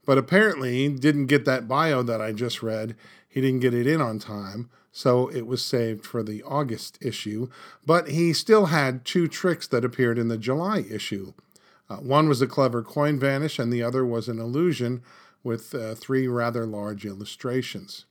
but 0.07 0.19
apparently 0.19 0.89
didn't 0.89 1.27
get 1.27 1.45
that 1.47 1.67
bio 1.67 2.05
that 2.05 2.21
I 2.21 2.31
just 2.31 2.63
read. 2.63 2.95
He 3.29 3.41
didn't 3.41 3.59
get 3.59 3.75
it 3.75 3.89
in 3.89 4.01
on 4.01 4.21
time, 4.21 4.71
so 4.99 5.29
it 5.29 5.47
was 5.47 5.65
saved 5.65 6.05
for 6.05 6.25
the 6.25 6.43
August 6.43 6.99
issue. 7.01 7.49
But 7.87 8.09
he 8.09 8.33
still 8.33 8.67
had 8.67 9.05
two 9.05 9.29
tricks 9.29 9.69
that 9.69 9.85
appeared 9.85 10.19
in 10.19 10.27
the 10.27 10.37
July 10.37 10.85
issue. 10.91 11.35
Uh, 11.89 11.99
one 11.99 12.29
was 12.29 12.43
a 12.43 12.49
clever 12.49 12.83
coin 12.83 13.17
vanish, 13.17 13.61
and 13.61 13.73
the 13.73 13.81
other 13.81 14.05
was 14.05 14.27
an 14.27 14.41
illusion 14.41 15.03
with 15.45 15.73
uh, 15.73 15.95
three 15.95 16.27
rather 16.27 16.67
large 16.67 17.05
illustrations. 17.05 18.07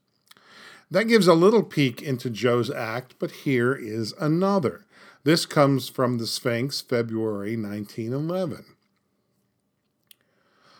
That 0.89 1.09
gives 1.09 1.27
a 1.27 1.33
little 1.33 1.61
peek 1.61 2.01
into 2.01 2.29
Joe's 2.29 2.71
act, 2.71 3.15
but 3.19 3.31
here 3.43 3.73
is 3.73 4.13
another. 4.13 4.85
This 5.25 5.45
comes 5.45 5.89
from 5.89 6.19
the 6.19 6.25
Sphinx, 6.25 6.79
February 6.79 7.57
1911. 7.57 8.63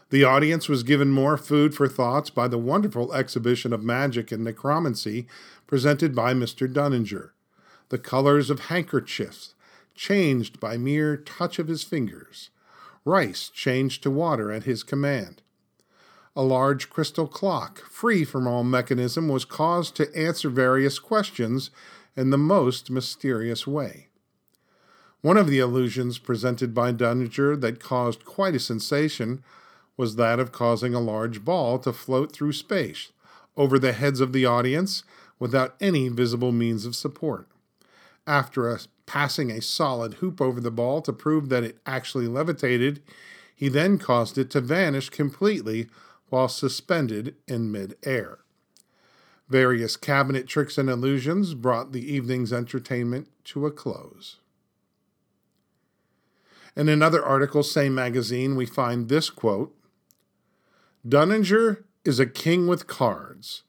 The 0.09 0.23
audience 0.23 0.69
was 0.69 0.83
given 0.83 1.11
more 1.11 1.35
food 1.35 1.75
for 1.75 1.89
thoughts 1.89 2.29
by 2.29 2.47
the 2.47 2.57
wonderful 2.57 3.13
exhibition 3.13 3.73
of 3.73 3.83
magic 3.83 4.31
and 4.31 4.41
necromancy 4.41 5.27
presented 5.67 6.15
by 6.15 6.33
Mr. 6.33 6.71
Dunninger. 6.71 7.31
The 7.89 7.97
colors 7.97 8.49
of 8.49 8.61
handkerchiefs 8.61 9.53
changed 9.93 10.59
by 10.59 10.77
mere 10.77 11.17
touch 11.17 11.59
of 11.59 11.67
his 11.67 11.83
fingers. 11.83 12.49
Rice 13.05 13.49
changed 13.49 14.03
to 14.03 14.11
water 14.11 14.51
at 14.51 14.63
his 14.63 14.83
command. 14.83 15.41
A 16.35 16.41
large 16.41 16.89
crystal 16.89 17.27
clock, 17.27 17.79
free 17.89 18.23
from 18.23 18.47
all 18.47 18.63
mechanism, 18.63 19.27
was 19.27 19.45
caused 19.45 19.95
to 19.95 20.15
answer 20.15 20.49
various 20.49 20.99
questions 20.99 21.71
in 22.15 22.29
the 22.29 22.37
most 22.37 22.91
mysterious 22.91 23.65
way. 23.65 24.07
One 25.21 25.37
of 25.37 25.47
the 25.47 25.59
illusions 25.59 26.19
presented 26.19 26.73
by 26.73 26.91
Dunninger 26.91 27.59
that 27.61 27.79
caused 27.79 28.23
quite 28.23 28.55
a 28.55 28.59
sensation 28.59 29.43
was 29.97 30.15
that 30.15 30.39
of 30.39 30.51
causing 30.51 30.93
a 30.93 30.99
large 30.99 31.43
ball 31.43 31.79
to 31.79 31.91
float 31.91 32.31
through 32.31 32.53
space 32.53 33.11
over 33.55 33.79
the 33.79 33.93
heads 33.93 34.21
of 34.21 34.31
the 34.31 34.45
audience 34.45 35.03
without 35.39 35.75
any 35.79 36.09
visible 36.09 36.51
means 36.51 36.85
of 36.85 36.95
support. 36.95 37.47
After 38.25 38.69
a, 38.69 38.79
passing 39.05 39.51
a 39.51 39.61
solid 39.61 40.15
hoop 40.15 40.41
over 40.41 40.59
the 40.59 40.71
ball 40.71 41.01
to 41.03 41.13
prove 41.13 41.49
that 41.49 41.63
it 41.63 41.79
actually 41.85 42.27
levitated, 42.27 43.01
he 43.55 43.69
then 43.69 43.97
caused 43.97 44.37
it 44.37 44.49
to 44.51 44.61
vanish 44.61 45.09
completely 45.09 45.87
while 46.29 46.47
suspended 46.47 47.35
in 47.47 47.71
midair. 47.71 48.39
Various 49.49 49.95
cabinet 49.95 50.47
tricks 50.47 50.77
and 50.77 50.89
illusions 50.89 51.53
brought 51.53 51.93
the 51.93 52.13
evening's 52.13 52.51
entertainment 52.51 53.29
to 53.45 53.65
a 53.65 53.71
close. 53.71 54.37
In 56.75 56.89
another 56.89 57.23
article, 57.23 57.63
same 57.63 57.95
magazine, 57.95 58.55
we 58.55 58.65
find 58.65 59.07
this 59.07 59.29
quote 59.29 59.73
Dunninger 61.07 61.83
is 62.03 62.19
a 62.19 62.25
king 62.25 62.67
with 62.67 62.87
cards. 62.87 63.63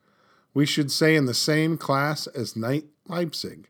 We 0.55 0.67
should 0.67 0.91
say 0.91 1.15
in 1.15 1.27
the 1.27 1.35
same 1.35 1.77
class 1.77 2.27
as 2.29 2.57
Nate 2.57 2.87
Leipzig. 3.07 3.69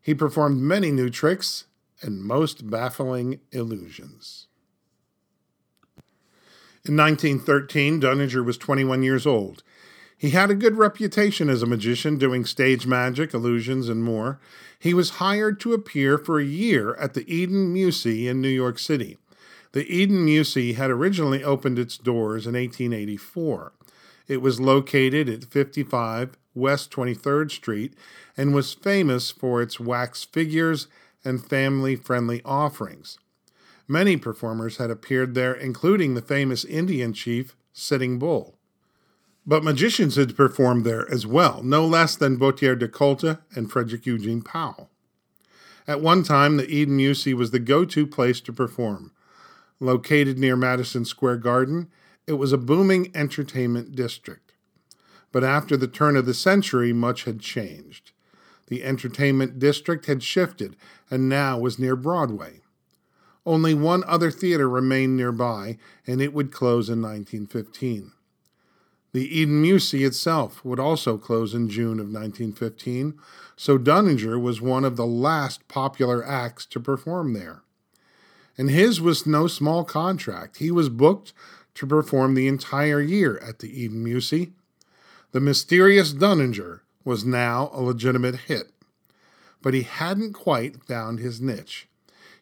He 0.00 0.14
performed 0.14 0.60
many 0.60 0.92
new 0.92 1.10
tricks 1.10 1.64
and 2.02 2.22
most 2.22 2.70
baffling 2.70 3.40
illusions. 3.52 4.46
In 6.84 6.96
1913, 6.96 8.00
Dunninger 8.00 8.44
was 8.44 8.56
21 8.58 9.02
years 9.02 9.26
old. 9.26 9.64
He 10.16 10.30
had 10.30 10.50
a 10.50 10.54
good 10.54 10.78
reputation 10.78 11.50
as 11.50 11.62
a 11.62 11.66
magician, 11.66 12.16
doing 12.16 12.44
stage 12.44 12.86
magic, 12.86 13.34
illusions, 13.34 13.88
and 13.88 14.04
more. 14.04 14.38
He 14.78 14.94
was 14.94 15.18
hired 15.18 15.58
to 15.60 15.74
appear 15.74 16.16
for 16.16 16.38
a 16.38 16.44
year 16.44 16.94
at 16.94 17.14
the 17.14 17.28
Eden 17.32 17.74
Musée 17.74 18.26
in 18.26 18.40
New 18.40 18.48
York 18.48 18.78
City. 18.78 19.18
The 19.72 19.84
Eden 19.92 20.24
Musée 20.24 20.76
had 20.76 20.90
originally 20.90 21.42
opened 21.42 21.78
its 21.78 21.98
doors 21.98 22.46
in 22.46 22.54
1884. 22.54 23.72
It 24.28 24.42
was 24.42 24.60
located 24.60 25.28
at 25.28 25.44
55 25.44 26.36
West 26.54 26.90
23rd 26.90 27.50
Street 27.50 27.94
and 28.36 28.54
was 28.54 28.74
famous 28.74 29.30
for 29.30 29.62
its 29.62 29.78
wax 29.78 30.24
figures 30.24 30.88
and 31.24 31.44
family 31.44 31.96
friendly 31.96 32.42
offerings. 32.44 33.18
Many 33.88 34.16
performers 34.16 34.78
had 34.78 34.90
appeared 34.90 35.34
there, 35.34 35.54
including 35.54 36.14
the 36.14 36.22
famous 36.22 36.64
Indian 36.64 37.12
chief 37.12 37.56
Sitting 37.72 38.18
Bull. 38.18 38.58
But 39.46 39.62
magicians 39.62 40.16
had 40.16 40.36
performed 40.36 40.84
there 40.84 41.08
as 41.08 41.24
well, 41.24 41.62
no 41.62 41.86
less 41.86 42.16
than 42.16 42.38
Buatier 42.38 42.76
de 42.76 42.88
Kolta 42.88 43.40
and 43.54 43.70
Frederick 43.70 44.04
Eugene 44.04 44.42
Powell. 44.42 44.90
At 45.86 46.00
one 46.00 46.24
time, 46.24 46.56
the 46.56 46.68
Eden 46.68 46.98
Musée 46.98 47.34
was 47.34 47.52
the 47.52 47.60
go 47.60 47.84
to 47.84 48.06
place 48.08 48.40
to 48.40 48.52
perform. 48.52 49.12
Located 49.78 50.36
near 50.36 50.56
Madison 50.56 51.04
Square 51.04 51.36
Garden, 51.36 51.88
it 52.26 52.34
was 52.34 52.52
a 52.52 52.58
booming 52.58 53.10
entertainment 53.14 53.94
district. 53.94 54.52
But 55.32 55.44
after 55.44 55.76
the 55.76 55.88
turn 55.88 56.16
of 56.16 56.26
the 56.26 56.34
century, 56.34 56.92
much 56.92 57.24
had 57.24 57.40
changed. 57.40 58.12
The 58.68 58.82
entertainment 58.82 59.58
district 59.58 60.06
had 60.06 60.22
shifted 60.22 60.76
and 61.10 61.28
now 61.28 61.58
was 61.58 61.78
near 61.78 61.94
Broadway. 61.94 62.60
Only 63.44 63.74
one 63.74 64.02
other 64.08 64.32
theater 64.32 64.68
remained 64.68 65.16
nearby, 65.16 65.78
and 66.04 66.20
it 66.20 66.32
would 66.32 66.50
close 66.50 66.88
in 66.88 67.00
1915. 67.00 68.10
The 69.12 69.38
Eden 69.38 69.62
Musée 69.62 70.04
itself 70.04 70.64
would 70.64 70.80
also 70.80 71.16
close 71.16 71.54
in 71.54 71.68
June 71.68 72.00
of 72.00 72.06
1915, 72.06 73.14
so 73.54 73.78
Dunninger 73.78 74.40
was 74.40 74.60
one 74.60 74.84
of 74.84 74.96
the 74.96 75.06
last 75.06 75.68
popular 75.68 76.26
acts 76.26 76.66
to 76.66 76.80
perform 76.80 77.34
there 77.34 77.62
and 78.58 78.70
his 78.70 79.00
was 79.00 79.26
no 79.26 79.46
small 79.46 79.84
contract. 79.84 80.58
He 80.58 80.70
was 80.70 80.88
booked 80.88 81.32
to 81.76 81.86
perform 81.86 82.34
the 82.34 82.48
entire 82.48 83.00
year 83.00 83.38
at 83.38 83.60
the 83.60 83.82
Eden 83.82 84.04
Musée. 84.04 84.52
The 85.32 85.40
mysterious 85.40 86.12
Dunninger 86.12 86.80
was 87.04 87.24
now 87.24 87.70
a 87.72 87.80
legitimate 87.80 88.36
hit, 88.46 88.72
but 89.62 89.74
he 89.74 89.82
hadn't 89.82 90.32
quite 90.32 90.84
found 90.84 91.20
his 91.20 91.40
niche. 91.40 91.86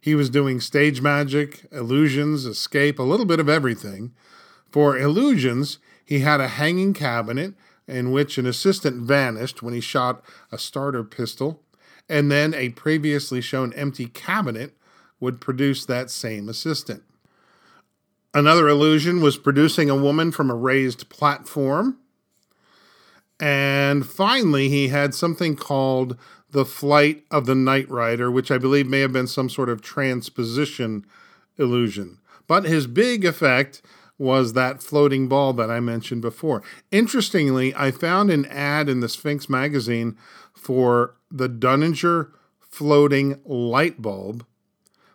He 0.01 0.15
was 0.15 0.31
doing 0.31 0.61
stage 0.61 1.01
magic, 1.01 1.67
illusions, 1.73 2.45
escape, 2.47 2.99
a 2.99 3.03
little 3.03 3.27
bit 3.27 3.41
of 3.41 3.49
everything. 3.49 4.13
For 4.71 4.97
illusions, 4.97 5.79
he 6.05 6.21
had 6.21 6.41
a 6.41 6.49
hanging 6.49 6.93
cabinet 6.93 7.55
in 7.89 8.13
which 8.13 8.39
an 8.39 8.47
assistant 8.47 9.03
vanished 9.03 9.63
when 9.63 9.75
he 9.75 9.81
shot 9.81 10.23
a 10.53 10.59
starter 10.59 11.05
pistol, 11.05 11.63
and 12.09 12.31
then 12.31 12.55
a 12.55 12.69
previously 12.71 13.41
shown 13.41 13.73
empty 13.73 14.07
cabinet 14.07 14.77
would 15.21 15.41
produce 15.41 15.85
that 15.87 16.11
same 16.11 16.49
assistant. 16.49 17.03
Another 18.35 18.69
illusion 18.69 19.21
was 19.21 19.39
producing 19.39 19.89
a 19.89 19.97
woman 19.97 20.33
from 20.33 20.51
a 20.51 20.55
raised 20.55 21.09
platform. 21.09 21.99
And 23.39 24.07
finally, 24.07 24.69
he 24.69 24.89
had 24.89 25.15
something 25.15 25.57
called 25.57 26.17
the 26.51 26.65
Flight 26.65 27.25
of 27.31 27.47
the 27.47 27.55
Night 27.55 27.89
Rider, 27.89 28.31
which 28.31 28.51
I 28.51 28.59
believe 28.59 28.87
may 28.87 29.01
have 29.01 29.13
been 29.13 29.27
some 29.27 29.49
sort 29.49 29.69
of 29.69 29.83
transposition 29.83 31.05
illusion. 31.59 32.19
But 32.47 32.65
his 32.65 32.87
big 32.87 33.25
effect 33.25 33.83
was 34.19 34.53
that 34.53 34.83
floating 34.83 35.29
ball 35.29 35.53
that 35.55 35.71
I 35.71 35.81
mentioned 35.81 36.23
before. 36.23 36.63
Interestingly, 36.91 37.75
I 37.75 37.91
found 37.91 38.31
an 38.31 38.47
ad 38.47 38.89
in 38.89 39.01
the 39.01 39.09
Sphinx 39.09 39.49
magazine 39.49 40.17
for 40.53 41.17
the 41.31 41.49
Dunninger 41.49 42.31
floating 42.61 43.41
light 43.45 44.03
bulb 44.03 44.45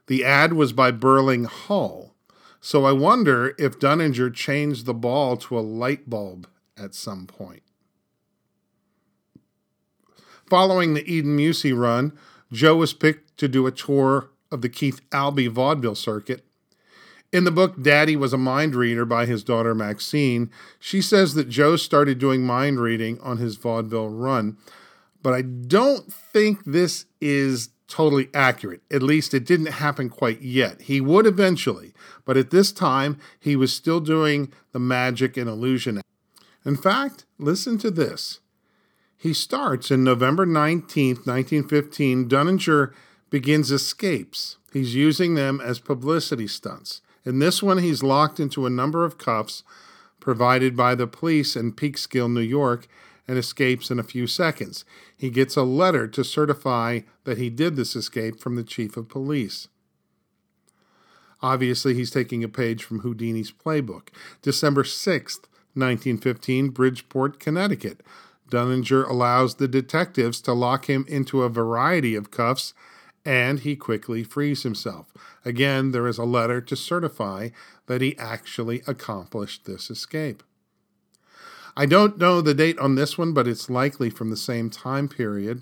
the 0.09 0.25
ad 0.25 0.53
was 0.53 0.73
by 0.73 0.89
Burling 0.89 1.43
Hull, 1.43 2.15
so 2.61 2.85
I 2.85 2.91
wonder 2.91 3.53
if 3.57 3.79
Dunninger 3.79 4.33
changed 4.33 4.85
the 4.85 4.93
ball 4.93 5.37
to 5.37 5.57
a 5.57 5.61
light 5.61 6.09
bulb 6.09 6.47
at 6.77 6.93
some 6.93 7.25
point. 7.27 7.63
Following 10.49 10.93
the 10.93 11.11
Eden 11.11 11.37
Musée 11.37 11.77
run, 11.77 12.17
Joe 12.51 12.75
was 12.75 12.93
picked 12.93 13.37
to 13.37 13.47
do 13.47 13.67
a 13.67 13.71
tour 13.71 14.31
of 14.51 14.61
the 14.61 14.69
Keith 14.69 14.99
Albee 15.11 15.47
vaudeville 15.47 15.95
circuit. 15.95 16.43
In 17.31 17.43
the 17.43 17.51
book 17.51 17.79
Daddy 17.81 18.15
Was 18.15 18.33
a 18.33 18.37
Mind 18.37 18.73
Reader 18.73 19.05
by 19.05 19.27
his 19.27 19.43
daughter 19.43 19.75
Maxine, 19.75 20.49
she 20.79 21.01
says 21.01 21.35
that 21.35 21.47
Joe 21.47 21.75
started 21.75 22.17
doing 22.17 22.41
mind 22.43 22.79
reading 22.79 23.19
on 23.21 23.37
his 23.37 23.55
vaudeville 23.55 24.09
run, 24.09 24.57
but 25.21 25.33
I 25.33 25.43
don't 25.43 26.11
think 26.11 26.65
this 26.65 27.05
is 27.21 27.69
totally 27.89 28.29
accurate. 28.33 28.81
At 28.91 29.03
least 29.03 29.33
it 29.33 29.45
didn't 29.45 29.67
happen 29.67 30.09
quite 30.09 30.41
yet. 30.41 30.83
He 30.83 31.01
would 31.01 31.25
eventually, 31.25 31.93
but 32.23 32.37
at 32.37 32.51
this 32.51 32.71
time, 32.71 33.17
he 33.39 33.55
was 33.55 33.73
still 33.73 33.99
doing 33.99 34.53
the 34.71 34.79
magic 34.79 35.35
and 35.35 35.49
illusion. 35.49 36.01
In 36.65 36.77
fact, 36.77 37.25
listen 37.37 37.77
to 37.79 37.91
this. 37.91 38.39
He 39.17 39.33
starts 39.33 39.91
in 39.91 40.03
November 40.03 40.45
19th, 40.45 41.27
1915. 41.27 42.29
Dunninger 42.29 42.93
begins 43.29 43.71
escapes. 43.71 44.57
He's 44.71 44.95
using 44.95 45.35
them 45.35 45.59
as 45.59 45.79
publicity 45.79 46.47
stunts. 46.47 47.01
In 47.25 47.39
this 47.39 47.61
one, 47.61 47.79
he's 47.79 48.01
locked 48.03 48.39
into 48.39 48.65
a 48.65 48.69
number 48.69 49.03
of 49.03 49.17
cuffs 49.17 49.63
provided 50.19 50.75
by 50.75 50.95
the 50.95 51.07
police 51.07 51.55
in 51.55 51.73
Peekskill, 51.73 52.31
New 52.31 52.39
York, 52.39 52.87
and 53.29 53.37
escapes 53.37 53.91
in 53.91 53.99
a 53.99 54.03
few 54.03 54.25
seconds. 54.25 54.83
He 55.15 55.29
gets 55.29 55.55
a 55.55 55.61
letter 55.61 56.07
to 56.07 56.23
certify 56.23 57.01
that 57.25 57.37
he 57.37 57.51
did 57.51 57.75
this 57.75 57.95
escape 57.95 58.39
from 58.39 58.55
the 58.55 58.63
chief 58.63 58.97
of 58.97 59.07
police. 59.07 59.67
Obviously, 61.39 61.93
he's 61.93 62.09
taking 62.09 62.43
a 62.43 62.49
page 62.49 62.83
from 62.83 63.01
Houdini's 63.01 63.51
playbook. 63.51 64.07
December 64.41 64.81
6th, 64.81 65.45
1915, 65.75 66.69
Bridgeport, 66.69 67.39
Connecticut. 67.39 68.01
Dunninger 68.49 69.07
allows 69.07 69.55
the 69.55 69.67
detectives 69.67 70.41
to 70.41 70.53
lock 70.53 70.89
him 70.89 71.05
into 71.07 71.43
a 71.43 71.49
variety 71.49 72.15
of 72.15 72.31
cuffs 72.31 72.73
and 73.23 73.59
he 73.59 73.75
quickly 73.75 74.23
frees 74.23 74.63
himself. 74.63 75.13
Again, 75.45 75.91
there 75.91 76.07
is 76.07 76.17
a 76.17 76.23
letter 76.23 76.61
to 76.61 76.75
certify 76.75 77.49
that 77.85 78.01
he 78.01 78.17
actually 78.17 78.81
accomplished 78.87 79.65
this 79.65 79.91
escape. 79.91 80.41
I 81.79 81.85
don't 81.85 82.17
know 82.17 82.41
the 82.41 82.53
date 82.53 82.77
on 82.77 82.95
this 82.95 83.17
one, 83.17 83.31
but 83.31 83.47
it's 83.47 83.69
likely 83.69 84.09
from 84.09 84.31
the 84.31 84.35
same 84.35 84.69
time 84.69 85.07
period. 85.07 85.61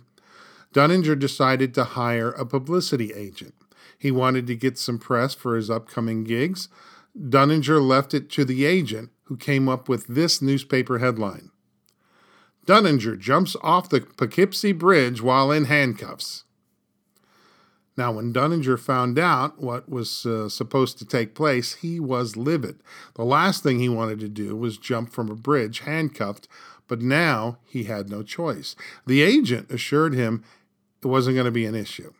Dunninger 0.73 1.19
decided 1.19 1.75
to 1.75 1.83
hire 1.83 2.31
a 2.31 2.43
publicity 2.43 3.13
agent. 3.13 3.53
He 3.99 4.09
wanted 4.09 4.47
to 4.47 4.55
get 4.55 4.79
some 4.79 4.97
press 4.97 5.35
for 5.35 5.55
his 5.55 5.69
upcoming 5.69 6.23
gigs. 6.23 6.69
Dunninger 7.15 7.79
left 7.79 8.15
it 8.15 8.31
to 8.31 8.45
the 8.45 8.65
agent, 8.65 9.11
who 9.25 9.37
came 9.37 9.69
up 9.69 9.87
with 9.87 10.07
this 10.07 10.41
newspaper 10.41 10.97
headline 10.97 11.51
Dunninger 12.65 13.19
jumps 13.19 13.55
off 13.61 13.87
the 13.87 14.01
Poughkeepsie 14.01 14.71
Bridge 14.71 15.21
while 15.21 15.51
in 15.51 15.65
handcuffs. 15.65 16.45
Now, 17.97 18.11
when 18.11 18.31
Dunninger 18.31 18.79
found 18.79 19.17
out 19.17 19.59
what 19.59 19.89
was 19.89 20.23
uh, 20.23 20.49
supposed 20.49 20.99
to 20.99 21.05
take 21.05 21.33
place, 21.33 21.75
he 21.75 21.99
was 21.99 22.37
livid. 22.37 22.79
The 23.15 23.25
last 23.25 23.63
thing 23.63 23.79
he 23.79 23.89
wanted 23.89 24.19
to 24.19 24.29
do 24.29 24.55
was 24.55 24.77
jump 24.77 25.11
from 25.11 25.31
a 25.31 25.35
bridge 25.35 25.79
handcuffed, 25.79 26.47
but 26.87 27.01
now 27.01 27.57
he 27.65 27.85
had 27.85 28.09
no 28.09 28.21
choice. 28.21 28.75
The 29.07 29.23
agent 29.23 29.71
assured 29.71 30.13
him 30.13 30.43
it 31.01 31.07
wasn't 31.07 31.35
going 31.35 31.45
to 31.45 31.51
be 31.51 31.65
an 31.65 31.75
issue. 31.75 32.13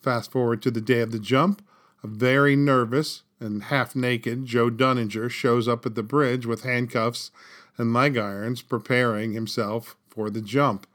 Fast 0.00 0.30
forward 0.30 0.62
to 0.62 0.70
the 0.70 0.80
day 0.80 1.00
of 1.00 1.10
the 1.10 1.18
jump, 1.18 1.64
a 2.04 2.06
very 2.06 2.54
nervous 2.54 3.22
and 3.40 3.64
half 3.64 3.96
naked 3.96 4.44
Joe 4.44 4.70
Dunninger 4.70 5.28
shows 5.28 5.66
up 5.66 5.84
at 5.84 5.96
the 5.96 6.02
bridge 6.04 6.46
with 6.46 6.62
handcuffs 6.62 7.32
and 7.76 7.92
leg 7.92 8.16
irons, 8.16 8.62
preparing 8.62 9.32
himself 9.32 9.96
for 10.08 10.30
the 10.30 10.40
jump, 10.40 10.86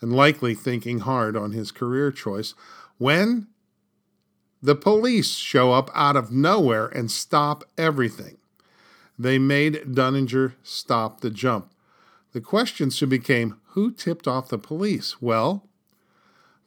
and 0.00 0.12
likely 0.12 0.54
thinking 0.54 1.00
hard 1.00 1.36
on 1.36 1.52
his 1.52 1.72
career 1.72 2.12
choice 2.12 2.54
when 3.00 3.46
the 4.60 4.74
police 4.74 5.36
show 5.36 5.72
up 5.72 5.90
out 5.94 6.16
of 6.16 6.30
nowhere 6.30 6.86
and 6.88 7.10
stop 7.10 7.64
everything. 7.78 8.36
They 9.18 9.38
made 9.38 9.94
Dunninger 9.94 10.52
stop 10.62 11.22
the 11.22 11.30
jump. 11.30 11.72
The 12.32 12.42
question 12.42 12.90
soon 12.90 13.08
became 13.08 13.56
who 13.68 13.90
tipped 13.90 14.28
off 14.28 14.50
the 14.50 14.58
police? 14.58 15.22
Well, 15.22 15.66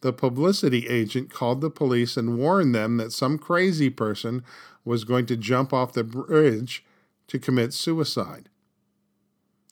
the 0.02 0.12
publicity 0.12 0.88
agent 0.88 1.30
called 1.30 1.62
the 1.62 1.70
police 1.70 2.18
and 2.18 2.40
warned 2.40 2.74
them 2.74 2.98
that 2.98 3.12
some 3.12 3.38
crazy 3.38 3.92
person 3.92 4.44
was 4.84 5.04
going 5.04 5.28
to 5.28 5.38
jump 5.38 5.72
off 5.72 5.94
the 5.94 6.04
bridge 6.04 6.84
to 7.28 7.38
commit 7.38 7.74
suicide. 7.74 8.50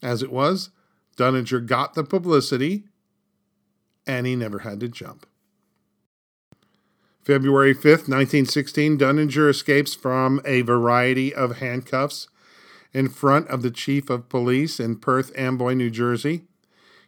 As 0.03 0.21
it 0.21 0.31
was, 0.31 0.69
Dunninger 1.17 1.65
got 1.65 1.95
the 1.95 2.03
publicity 2.03 2.83
and 4.05 4.27
he 4.27 4.35
never 4.35 4.59
had 4.59 4.79
to 4.81 4.87
jump. 4.87 5.25
February 7.23 7.75
5th, 7.75 8.09
1916, 8.09 8.97
Dunninger 8.97 9.47
escapes 9.47 9.93
from 9.93 10.41
a 10.43 10.61
variety 10.61 11.31
of 11.33 11.57
handcuffs 11.57 12.27
in 12.93 13.07
front 13.07 13.47
of 13.47 13.61
the 13.61 13.69
chief 13.69 14.09
of 14.09 14.27
police 14.27 14.79
in 14.79 14.95
Perth 14.95 15.31
Amboy, 15.37 15.75
New 15.75 15.91
Jersey. 15.91 16.45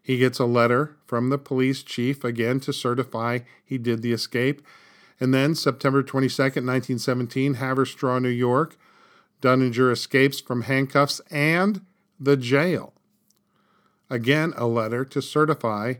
He 0.03 0.19
gets 0.19 0.37
a 0.37 0.45
letter 0.45 0.97
from 1.07 1.29
the 1.29 1.39
police 1.39 1.81
chief 1.81 2.23
again 2.23 2.59
to 2.59 2.71
certify 2.71 3.39
he 3.65 3.79
did 3.79 4.03
the 4.03 4.13
escape. 4.13 4.61
And 5.19 5.33
then, 5.33 5.55
September 5.55 6.03
22nd, 6.03 6.65
1917, 6.65 7.55
Haverstraw, 7.55 8.21
New 8.21 8.29
York, 8.29 8.77
Dunninger 9.41 9.91
escapes 9.91 10.39
from 10.39 10.63
handcuffs 10.63 11.21
and 11.31 11.81
the 12.19 12.37
jail. 12.37 12.93
Again, 14.11 14.53
a 14.57 14.67
letter 14.67 15.05
to 15.05 15.21
certify 15.23 15.95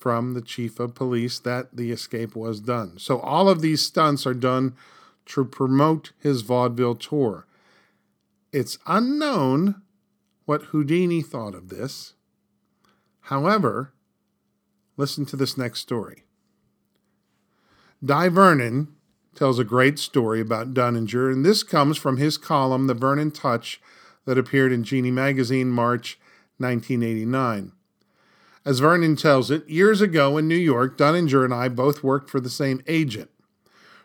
from 0.00 0.34
the 0.34 0.42
chief 0.42 0.80
of 0.80 0.94
police 0.94 1.38
that 1.40 1.76
the 1.76 1.90
escape 1.90 2.34
was 2.34 2.60
done. 2.60 2.98
So 2.98 3.20
all 3.20 3.48
of 3.48 3.60
these 3.60 3.82
stunts 3.82 4.26
are 4.26 4.34
done 4.34 4.74
to 5.26 5.44
promote 5.44 6.12
his 6.18 6.42
vaudeville 6.42 6.96
tour. 6.96 7.46
It's 8.52 8.78
unknown 8.86 9.82
what 10.44 10.62
Houdini 10.64 11.22
thought 11.22 11.54
of 11.54 11.68
this. 11.68 12.14
However, 13.22 13.92
listen 14.96 15.24
to 15.26 15.36
this 15.36 15.56
next 15.56 15.80
story. 15.80 16.24
Dai 18.04 18.28
Vernon 18.28 18.88
tells 19.34 19.58
a 19.58 19.64
great 19.64 19.98
story 19.98 20.40
about 20.40 20.74
Dunninger, 20.74 21.32
and 21.32 21.44
this 21.44 21.62
comes 21.62 21.96
from 21.96 22.16
his 22.16 22.36
column, 22.36 22.86
The 22.86 22.94
Vernon 22.94 23.30
Touch, 23.30 23.80
that 24.24 24.38
appeared 24.38 24.72
in 24.72 24.82
Genii 24.82 25.10
magazine 25.10 25.70
March 25.70 26.18
1989. 26.58 27.72
As 28.64 28.80
Vernon 28.80 29.16
tells 29.16 29.50
it, 29.50 29.68
years 29.68 30.02
ago 30.02 30.36
in 30.36 30.46
New 30.46 30.54
York, 30.54 30.98
Dunninger 30.98 31.44
and 31.44 31.54
I 31.54 31.68
both 31.68 32.04
worked 32.04 32.28
for 32.28 32.40
the 32.40 32.50
same 32.50 32.82
agent. 32.86 33.30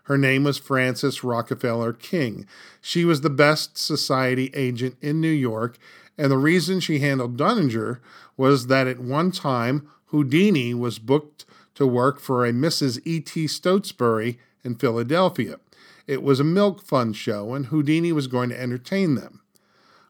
Her 0.04 0.18
name 0.18 0.44
was 0.44 0.58
Frances 0.58 1.24
Rockefeller 1.24 1.91
King. 1.91 2.46
She 2.80 3.04
was 3.04 3.22
the 3.22 3.30
best 3.30 3.78
society 3.78 4.52
agent 4.54 4.96
in 5.02 5.20
New 5.20 5.28
York, 5.28 5.78
and 6.18 6.32
the 6.32 6.38
reason 6.38 6.80
she 6.80 7.00
handled 7.00 7.38
Dunninger 7.38 8.00
was 8.38 8.68
that 8.68 8.88
at 8.88 9.00
one 9.00 9.32
time 9.32 9.89
Houdini 10.08 10.74
was 10.74 11.00
booked 11.00 11.44
to 11.74 11.86
work 11.86 12.22
for 12.22 12.46
a 12.46 12.54
Mrs. 12.54 13.02
E.T. 13.04 13.48
Stotesbury 13.48 14.39
in 14.63 14.76
Philadelphia. 14.76 15.60
It 16.08 16.24
was 16.24 16.39
a 16.39 16.46
milk 16.46 16.82
fund 16.82 17.18
show, 17.18 17.54
and 17.54 17.65
Houdini 17.65 18.13
was 18.13 18.28
going 18.28 18.50
to 18.50 18.62
entertain 18.62 19.15
them. 19.15 19.41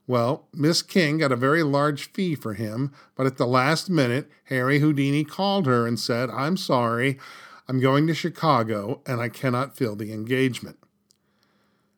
Well, 0.08 0.48
Miss 0.54 0.82
King 0.82 1.18
got 1.18 1.32
a 1.32 1.36
very 1.36 1.64
large 1.64 2.12
fee 2.12 2.36
for 2.36 2.54
him, 2.54 2.92
but 3.16 3.26
at 3.26 3.38
the 3.38 3.48
last 3.48 3.90
minute, 3.90 4.30
Harry 4.46 4.80
Houdini 4.80 5.24
called 5.24 5.66
her 5.66 5.88
and 5.88 6.00
said, 6.00 6.30
I'm 6.30 6.58
sorry, 6.58 7.18
I'm 7.68 7.80
going 7.80 8.06
to 8.08 8.14
Chicago 8.14 9.02
and 9.08 9.20
I 9.20 9.30
cannot 9.30 9.76
fill 9.76 9.96
the 9.96 10.14
engagement. 10.14 10.78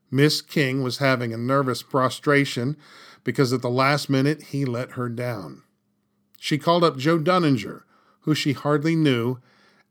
Miss 0.09 0.41
King 0.41 0.83
was 0.83 0.99
having 0.99 1.33
a 1.33 1.37
nervous 1.37 1.83
prostration 1.83 2.77
because 3.25 3.51
at 3.51 3.61
the 3.61 3.69
last 3.69 4.09
minute 4.09 4.41
he 4.41 4.63
let 4.63 4.91
her 4.91 5.09
down. 5.09 5.63
She 6.39 6.57
called 6.57 6.83
up 6.83 6.97
Joe 6.97 7.19
Dunninger, 7.19 7.81
who 8.21 8.33
she 8.33 8.53
hardly 8.53 8.95
knew, 8.95 9.39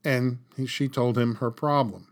and 0.02 0.38
she 0.66 0.88
told 0.88 1.18
him 1.18 1.36
her 1.36 1.50
problem. 1.50 2.08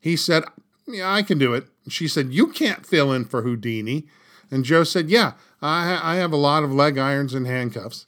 He 0.00 0.16
said, 0.16 0.44
Yeah, 0.86 1.10
I 1.10 1.22
can 1.22 1.38
do 1.38 1.54
it. 1.54 1.66
She 1.88 2.08
said, 2.08 2.34
You 2.34 2.48
can't 2.48 2.84
fill 2.84 3.12
in 3.12 3.24
for 3.24 3.40
Houdini. 3.40 4.06
And 4.50 4.64
Joe 4.64 4.84
said, 4.84 5.10
Yeah, 5.10 5.32
I, 5.62 6.00
I 6.02 6.16
have 6.16 6.32
a 6.32 6.36
lot 6.36 6.62
of 6.62 6.72
leg 6.72 6.98
irons 6.98 7.34
and 7.34 7.46
handcuffs. 7.46 8.06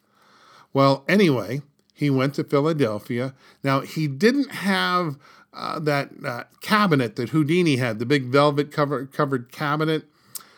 Well, 0.73 1.05
anyway, 1.09 1.63
he 1.95 2.11
went 2.11 2.35
to 2.35 2.45
Philadelphia. 2.45 3.35
Now, 3.63 3.81
he 3.81 4.09
didn't 4.09 4.51
have 4.51 5.19
uh, 5.53 5.79
that 5.81 6.11
uh, 6.25 6.45
cabinet 6.61 7.17
that 7.17 7.31
Houdini 7.31 7.77
had, 7.77 7.99
the 7.99 8.07
big 8.07 8.25
velvet 8.27 8.73
cover, 8.73 9.07
covered 9.07 9.53
cabinet 9.53 10.05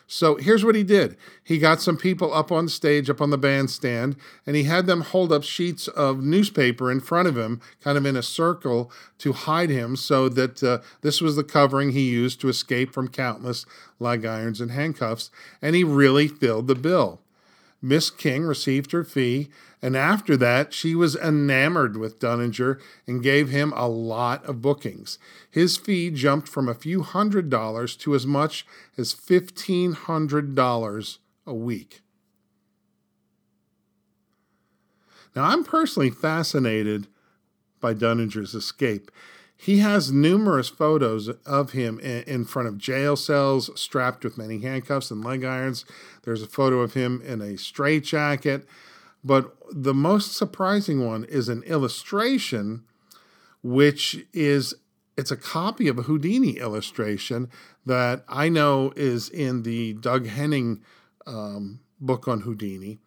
so 0.06 0.36
here's 0.36 0.64
what 0.64 0.74
he 0.74 0.82
did 0.82 1.16
he 1.42 1.58
got 1.58 1.80
some 1.80 1.96
people 1.96 2.32
up 2.32 2.52
on 2.52 2.68
stage, 2.68 3.08
up 3.08 3.20
on 3.20 3.30
the 3.30 3.38
bandstand, 3.38 4.16
and 4.46 4.56
he 4.56 4.64
had 4.64 4.86
them 4.86 5.00
hold 5.00 5.32
up 5.32 5.42
sheets 5.42 5.88
of 5.88 6.22
newspaper 6.22 6.90
in 6.90 7.00
front 7.00 7.28
of 7.28 7.36
him, 7.36 7.60
kind 7.82 7.96
of 7.96 8.06
in 8.06 8.16
a 8.16 8.22
circle 8.22 8.90
to 9.18 9.32
hide 9.32 9.70
him, 9.70 9.96
so 9.96 10.28
that 10.28 10.62
uh, 10.62 10.78
this 11.00 11.20
was 11.20 11.36
the 11.36 11.44
covering 11.44 11.92
he 11.92 12.10
used 12.10 12.40
to 12.40 12.48
escape 12.48 12.92
from 12.92 13.08
countless 13.08 13.64
leg 13.98 14.24
irons 14.24 14.60
and 14.60 14.70
handcuffs. 14.70 15.30
And 15.62 15.74
he 15.74 15.84
really 15.84 16.28
filled 16.28 16.66
the 16.66 16.74
bill. 16.74 17.20
Miss 17.80 18.08
King 18.08 18.44
received 18.44 18.92
her 18.92 19.04
fee, 19.04 19.50
and 19.84 19.98
after 19.98 20.34
that, 20.38 20.72
she 20.72 20.94
was 20.94 21.14
enamored 21.14 21.98
with 21.98 22.18
Dunninger 22.18 22.80
and 23.06 23.22
gave 23.22 23.50
him 23.50 23.70
a 23.76 23.86
lot 23.86 24.42
of 24.46 24.62
bookings. 24.62 25.18
His 25.50 25.76
fee 25.76 26.08
jumped 26.08 26.48
from 26.48 26.70
a 26.70 26.74
few 26.74 27.02
hundred 27.02 27.50
dollars 27.50 27.94
to 27.96 28.14
as 28.14 28.26
much 28.26 28.64
as 28.96 29.14
$1,500 29.14 31.18
a 31.46 31.54
week. 31.54 32.00
Now, 35.36 35.44
I'm 35.44 35.64
personally 35.64 36.08
fascinated 36.08 37.06
by 37.78 37.92
Dunninger's 37.92 38.54
escape. 38.54 39.10
He 39.54 39.80
has 39.80 40.10
numerous 40.10 40.70
photos 40.70 41.28
of 41.44 41.72
him 41.72 42.00
in 42.00 42.46
front 42.46 42.68
of 42.68 42.78
jail 42.78 43.16
cells, 43.16 43.68
strapped 43.78 44.24
with 44.24 44.38
many 44.38 44.60
handcuffs 44.60 45.10
and 45.10 45.22
leg 45.22 45.44
irons. 45.44 45.84
There's 46.22 46.42
a 46.42 46.46
photo 46.46 46.80
of 46.80 46.94
him 46.94 47.20
in 47.20 47.42
a 47.42 47.58
straitjacket. 47.58 48.66
But 49.24 49.56
the 49.72 49.94
most 49.94 50.34
surprising 50.34 51.04
one 51.04 51.24
is 51.24 51.48
an 51.48 51.62
illustration, 51.62 52.84
which 53.62 54.26
is 54.32 54.74
it's 55.16 55.30
a 55.30 55.36
copy 55.36 55.88
of 55.88 55.98
a 55.98 56.02
Houdini 56.02 56.58
illustration 56.58 57.48
that 57.86 58.24
I 58.28 58.48
know 58.48 58.92
is 58.96 59.28
in 59.28 59.62
the 59.62 59.94
Doug 59.94 60.26
Henning 60.26 60.82
um, 61.26 61.80
book 62.00 62.28
on 62.28 62.40
Houdini. 62.40 62.98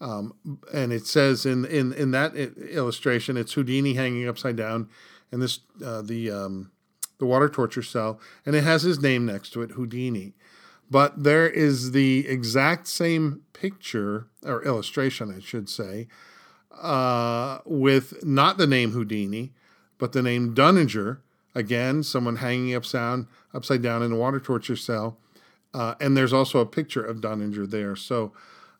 Um, 0.00 0.34
and 0.72 0.92
it 0.92 1.06
says 1.06 1.46
in 1.46 1.64
in 1.64 1.92
in 1.94 2.10
that 2.10 2.36
illustration, 2.36 3.36
it's 3.36 3.52
Houdini 3.54 3.94
hanging 3.94 4.28
upside 4.28 4.56
down, 4.56 4.88
and 5.32 5.40
this 5.40 5.60
uh, 5.82 6.02
the 6.02 6.30
um, 6.30 6.72
the 7.18 7.24
water 7.24 7.48
torture 7.48 7.82
cell, 7.82 8.20
and 8.44 8.54
it 8.54 8.64
has 8.64 8.82
his 8.82 9.00
name 9.00 9.24
next 9.24 9.50
to 9.50 9.62
it, 9.62 9.70
Houdini. 9.70 10.34
But 10.90 11.24
there 11.24 11.48
is 11.48 11.92
the 11.92 12.28
exact 12.28 12.86
same 12.86 13.42
picture 13.52 14.26
or 14.44 14.64
illustration, 14.64 15.32
I 15.34 15.40
should 15.40 15.68
say, 15.68 16.08
uh, 16.70 17.58
with 17.64 18.24
not 18.24 18.58
the 18.58 18.66
name 18.66 18.92
Houdini, 18.92 19.52
but 19.98 20.12
the 20.12 20.22
name 20.22 20.54
Dunninger. 20.54 21.18
Again, 21.54 22.02
someone 22.02 22.36
hanging 22.36 22.74
upside 22.74 23.26
upside 23.54 23.80
down 23.80 24.02
in 24.02 24.12
a 24.12 24.16
water 24.16 24.40
torture 24.40 24.76
cell, 24.76 25.18
uh, 25.72 25.94
and 26.00 26.16
there's 26.16 26.32
also 26.32 26.58
a 26.58 26.66
picture 26.66 27.04
of 27.04 27.20
Dunninger 27.20 27.70
there. 27.70 27.94
So 27.94 28.32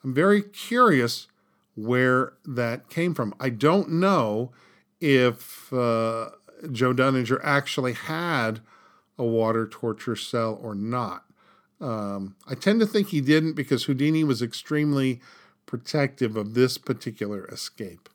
I'm 0.03 0.13
very 0.13 0.43
curious 0.43 1.29
where 1.77 2.35
that 2.45 2.89
came 2.89 3.15
from. 3.15 3.35
I 3.41 3.51
don't 3.51 3.91
know 3.91 4.53
if 5.01 5.73
uh, 5.73 6.31
Joe 6.71 6.93
Dunninger 6.93 7.41
actually 7.43 7.93
had 7.95 8.61
a 9.19 9.25
water 9.25 9.67
torture 9.67 10.17
cell 10.17 10.59
or 10.61 10.75
not. 10.75 11.25
Um, 11.81 12.37
I 12.47 12.55
tend 12.55 12.81
to 12.81 12.87
think 12.87 13.09
he 13.09 13.21
didn't 13.21 13.55
because 13.55 13.85
Houdini 13.85 14.25
was 14.25 14.43
extremely 14.43 15.21
protective 15.67 16.37
of 16.37 16.55
this 16.55 16.79
particular 16.79 17.47
escape. 17.47 18.09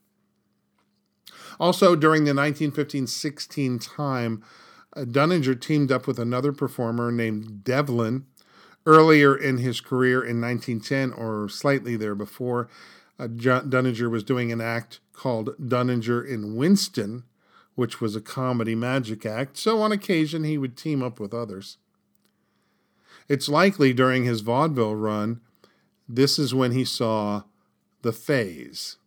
Also, 1.60 1.95
during 1.95 2.24
the 2.24 2.34
1915 2.34 3.08
16 3.08 3.80
time, 3.80 4.43
uh, 4.95 5.02
Dunninger 5.02 5.60
teamed 5.60 5.91
up 5.91 6.08
with 6.08 6.19
another 6.19 6.52
performer 6.52 7.12
named 7.12 7.63
Devlin. 7.63 8.26
Earlier 8.86 9.36
in 9.36 9.58
his 9.58 9.82
career 9.82 10.24
in 10.24 10.41
1910, 10.41 11.12
or 11.12 11.50
slightly 11.50 11.95
there 11.95 12.15
before, 12.15 12.69
uh, 13.19 13.28
Dunninger 13.28 14.10
was 14.10 14.24
doing 14.24 14.52
an 14.52 14.62
act 14.62 15.00
called 15.13 15.56
Dunninger 15.60 16.26
in 16.26 16.56
Winston, 16.56 17.24
which 17.76 18.00
was 18.00 18.15
a 18.15 18.22
comedy 18.22 18.76
magic 18.76 19.26
act, 19.26 19.58
so 19.58 19.82
on 19.82 19.91
occasion 19.91 20.43
he 20.43 20.58
would 20.58 20.78
team 20.78 21.04
up 21.04 21.19
with 21.19 21.34
others. 21.34 21.78
It's 23.30 23.48
likely 23.48 23.94
during 23.94 24.26
his 24.26 24.42
vaudeville 24.42 24.96
run, 24.96 25.42
this 26.08 26.39
is 26.39 26.56
when 26.56 26.72
he 26.72 26.84
saw 26.84 27.44
The 28.02 28.12
Fays. 28.12 28.98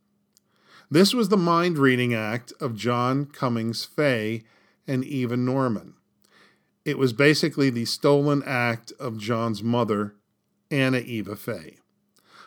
This 0.88 1.12
was 1.12 1.28
the 1.28 1.36
mind 1.36 1.76
reading 1.76 2.14
act 2.14 2.52
of 2.60 2.76
John 2.76 3.26
Cummings 3.26 3.84
Fay 3.84 4.44
and 4.86 5.04
Eva 5.04 5.36
Norman. 5.36 5.94
It 6.84 6.98
was 6.98 7.12
basically 7.12 7.70
the 7.70 7.84
stolen 7.84 8.42
act 8.46 8.92
of 9.00 9.18
John's 9.18 9.62
mother, 9.62 10.14
Anna 10.70 10.98
Eva 10.98 11.34
Fay. 11.34 11.78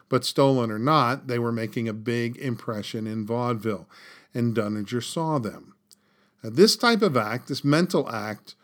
But 0.07 0.23
stolen 0.23 0.71
or 0.71 0.79
not, 0.79 1.27
they 1.27 1.39
were 1.39 1.51
making 1.51 1.89
a 1.89 1.93
big 1.93 2.37
impression 2.37 3.07
in 3.07 3.25
vaudeville, 3.25 3.89
and 4.33 4.55
Dunninger 4.55 5.03
saw 5.03 5.39
them. 5.39 5.75
Now, 6.43 6.51
this 6.51 6.77
type 6.77 7.01
of 7.01 7.17
act, 7.17 7.47
this 7.47 7.63
mental 7.63 8.09
act, 8.09 8.55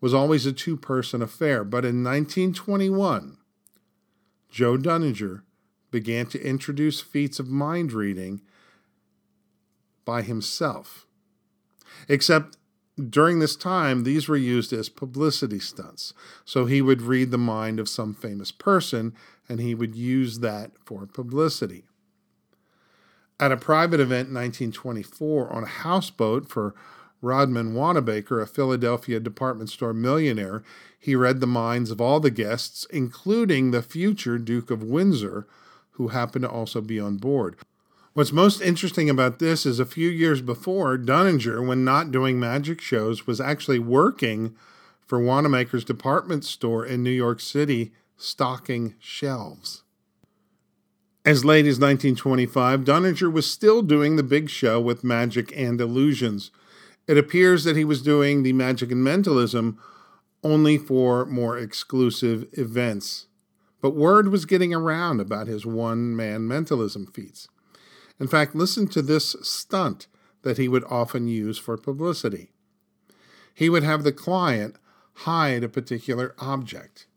was 0.00 0.14
always 0.14 0.46
a 0.46 0.52
two 0.52 0.76
person 0.76 1.22
affair, 1.22 1.64
but 1.64 1.84
in 1.84 2.02
1921, 2.02 3.36
Joe 4.48 4.76
Dunninger 4.76 5.42
began 5.90 6.26
to 6.26 6.42
introduce 6.42 7.00
feats 7.00 7.38
of 7.38 7.48
mind 7.48 7.92
reading 7.92 8.40
by 10.04 10.22
himself. 10.22 11.06
Except 12.08 12.56
during 13.08 13.38
this 13.38 13.56
time, 13.56 14.04
these 14.04 14.28
were 14.28 14.36
used 14.36 14.72
as 14.72 14.88
publicity 14.88 15.58
stunts. 15.58 16.12
So 16.44 16.66
he 16.66 16.82
would 16.82 17.02
read 17.02 17.30
the 17.30 17.38
mind 17.38 17.78
of 17.78 17.88
some 17.88 18.14
famous 18.14 18.50
person 18.50 19.14
and 19.48 19.60
he 19.60 19.74
would 19.74 19.94
use 19.94 20.40
that 20.40 20.72
for 20.84 21.06
publicity. 21.06 21.84
At 23.38 23.52
a 23.52 23.56
private 23.56 24.00
event 24.00 24.28
in 24.28 24.34
1924 24.34 25.52
on 25.52 25.62
a 25.64 25.66
houseboat 25.66 26.48
for 26.48 26.74
Rodman 27.22 27.74
Wanamaker, 27.74 28.40
a 28.40 28.46
Philadelphia 28.46 29.20
department 29.20 29.70
store 29.70 29.92
millionaire, 29.92 30.62
he 30.98 31.14
read 31.14 31.40
the 31.40 31.46
minds 31.46 31.90
of 31.90 32.00
all 32.00 32.20
the 32.20 32.30
guests, 32.30 32.86
including 32.90 33.70
the 33.70 33.82
future 33.82 34.38
Duke 34.38 34.70
of 34.70 34.82
Windsor, 34.82 35.46
who 35.92 36.08
happened 36.08 36.44
to 36.44 36.50
also 36.50 36.80
be 36.80 36.98
on 36.98 37.16
board. 37.16 37.56
What's 38.12 38.32
most 38.32 38.60
interesting 38.60 39.08
about 39.08 39.38
this 39.38 39.64
is 39.64 39.78
a 39.78 39.86
few 39.86 40.08
years 40.08 40.40
before, 40.40 40.98
Dunninger, 40.98 41.64
when 41.64 41.84
not 41.84 42.10
doing 42.10 42.40
magic 42.40 42.80
shows, 42.80 43.26
was 43.26 43.40
actually 43.40 43.78
working 43.78 44.56
for 45.06 45.20
Wanamaker's 45.20 45.84
department 45.84 46.44
store 46.44 46.84
in 46.84 47.02
New 47.02 47.10
York 47.10 47.40
City, 47.40 47.92
stocking 48.16 48.94
shelves. 48.98 49.84
As 51.24 51.44
late 51.44 51.66
as 51.66 51.78
1925, 51.78 52.80
Dunninger 52.80 53.32
was 53.32 53.50
still 53.50 53.82
doing 53.82 54.16
the 54.16 54.22
big 54.22 54.48
show 54.48 54.80
with 54.80 55.04
magic 55.04 55.52
and 55.56 55.80
illusions. 55.80 56.50
It 57.10 57.18
appears 57.18 57.64
that 57.64 57.74
he 57.74 57.84
was 57.84 58.02
doing 58.02 58.44
the 58.44 58.52
magic 58.52 58.92
and 58.92 59.02
mentalism 59.02 59.80
only 60.44 60.78
for 60.78 61.26
more 61.26 61.58
exclusive 61.58 62.46
events. 62.52 63.26
But 63.80 63.96
word 63.96 64.28
was 64.28 64.44
getting 64.44 64.72
around 64.72 65.20
about 65.20 65.48
his 65.48 65.66
one 65.66 66.14
man 66.14 66.46
mentalism 66.46 67.06
feats. 67.06 67.48
In 68.20 68.28
fact, 68.28 68.54
listen 68.54 68.86
to 68.90 69.02
this 69.02 69.34
stunt 69.42 70.06
that 70.42 70.56
he 70.56 70.68
would 70.68 70.84
often 70.84 71.26
use 71.26 71.58
for 71.58 71.76
publicity. 71.76 72.52
He 73.52 73.68
would 73.68 73.82
have 73.82 74.04
the 74.04 74.12
client 74.12 74.76
hide 75.24 75.64
a 75.64 75.68
particular 75.68 76.32
object, 76.38 77.08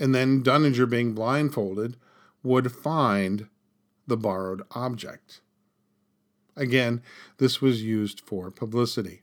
and 0.00 0.14
then 0.14 0.42
Dunninger, 0.42 0.88
being 0.88 1.12
blindfolded, 1.12 1.98
would 2.42 2.72
find 2.72 3.48
the 4.06 4.16
borrowed 4.16 4.62
object. 4.70 5.42
Again, 6.58 7.02
this 7.38 7.62
was 7.62 7.82
used 7.82 8.20
for 8.20 8.50
publicity. 8.50 9.22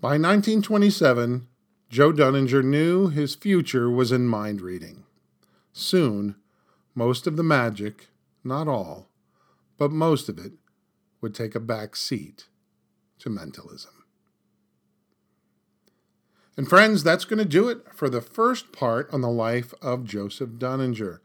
By 0.00 0.10
1927, 0.10 1.48
Joe 1.88 2.12
Dunninger 2.12 2.62
knew 2.62 3.08
his 3.08 3.34
future 3.34 3.90
was 3.90 4.12
in 4.12 4.28
mind 4.28 4.60
reading. 4.60 5.04
Soon, 5.72 6.36
most 6.94 7.26
of 7.26 7.36
the 7.36 7.42
magic, 7.42 8.08
not 8.44 8.68
all, 8.68 9.08
but 9.78 9.90
most 9.90 10.28
of 10.28 10.38
it, 10.38 10.52
would 11.20 11.34
take 11.34 11.54
a 11.54 11.60
back 11.60 11.96
seat 11.96 12.46
to 13.18 13.30
mentalism. 13.30 14.04
And 16.56 16.68
friends, 16.68 17.02
that's 17.02 17.24
going 17.24 17.38
to 17.38 17.44
do 17.44 17.68
it 17.68 17.86
for 17.94 18.10
the 18.10 18.20
first 18.20 18.72
part 18.72 19.08
on 19.12 19.20
the 19.20 19.30
life 19.30 19.72
of 19.80 20.04
Joseph 20.04 20.50
Dunninger. 20.50 21.20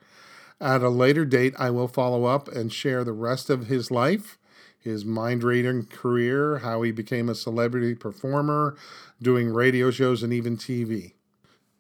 At 0.61 0.81
a 0.81 0.89
later 0.89 1.25
date, 1.25 1.55
I 1.59 1.71
will 1.71 1.87
follow 1.87 2.25
up 2.25 2.47
and 2.47 2.71
share 2.71 3.03
the 3.03 3.13
rest 3.13 3.49
of 3.49 3.67
his 3.67 3.91
life 3.91 4.37
his 4.83 5.05
mind 5.05 5.43
reading 5.43 5.85
career, 5.85 6.59
how 6.59 6.81
he 6.81 6.91
became 6.91 7.29
a 7.29 7.35
celebrity 7.35 7.95
performer, 7.95 8.75
doing 9.21 9.53
radio 9.53 9.91
shows 9.91 10.23
and 10.23 10.33
even 10.33 10.57
TV. 10.57 11.13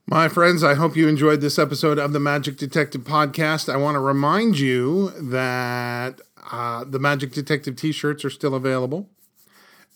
My 0.07 0.27
friends, 0.27 0.63
I 0.63 0.73
hope 0.73 0.95
you 0.95 1.07
enjoyed 1.07 1.41
this 1.41 1.57
episode 1.57 1.97
of 1.97 2.13
the 2.13 2.19
Magic 2.19 2.57
Detective 2.57 3.01
Podcast. 3.01 3.71
I 3.71 3.77
want 3.77 3.95
to 3.95 3.99
remind 3.99 4.59
you 4.59 5.11
that 5.11 6.19
uh, 6.51 6.83
the 6.83 6.99
Magic 6.99 7.31
Detective 7.31 7.75
t 7.75 7.91
shirts 7.91 8.25
are 8.25 8.29
still 8.29 8.53
available. 8.53 9.09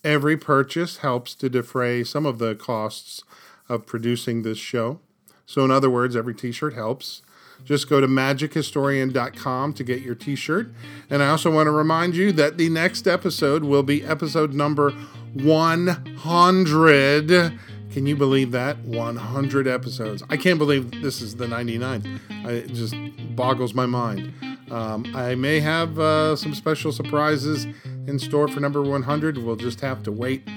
Every 0.03 0.37
purchase 0.37 0.97
helps 0.97 1.35
to 1.35 1.49
defray 1.49 2.03
some 2.03 2.25
of 2.25 2.39
the 2.39 2.55
costs 2.55 3.23
of 3.67 3.85
producing 3.85 4.43
this 4.43 4.57
show. 4.57 4.99
So, 5.45 5.65
in 5.65 5.71
other 5.71 5.89
words, 5.89 6.15
every 6.15 6.33
t 6.35 6.51
shirt 6.51 6.73
helps. 6.73 7.21
Just 7.63 7.89
go 7.89 7.99
to 7.99 8.07
magichistorian.com 8.07 9.73
to 9.73 9.83
get 9.83 10.01
your 10.01 10.15
t 10.15 10.35
shirt. 10.35 10.69
And 11.09 11.21
I 11.21 11.29
also 11.29 11.51
want 11.51 11.67
to 11.67 11.71
remind 11.71 12.15
you 12.15 12.31
that 12.33 12.57
the 12.57 12.69
next 12.69 13.07
episode 13.07 13.63
will 13.63 13.83
be 13.83 14.03
episode 14.03 14.53
number 14.53 14.91
100. 15.33 17.59
Can 17.91 18.05
you 18.05 18.15
believe 18.15 18.51
that? 18.51 18.77
100 18.79 19.67
episodes. 19.67 20.23
I 20.29 20.37
can't 20.37 20.59
believe 20.59 21.01
this 21.01 21.21
is 21.21 21.35
the 21.35 21.47
99th. 21.47 22.19
It 22.45 22.73
just 22.73 22.95
boggles 23.35 23.73
my 23.73 23.85
mind. 23.85 24.33
Um, 24.71 25.05
I 25.15 25.35
may 25.35 25.59
have 25.59 25.97
uh, 25.97 26.35
some 26.35 26.53
special 26.53 26.91
surprises 26.91 27.65
in 28.05 28.19
store 28.19 28.47
for 28.47 28.59
number 28.59 28.81
100. 28.81 29.37
We'll 29.37 29.55
just 29.55 29.81
have 29.81 30.03
to 30.03 30.11
wait 30.11 30.47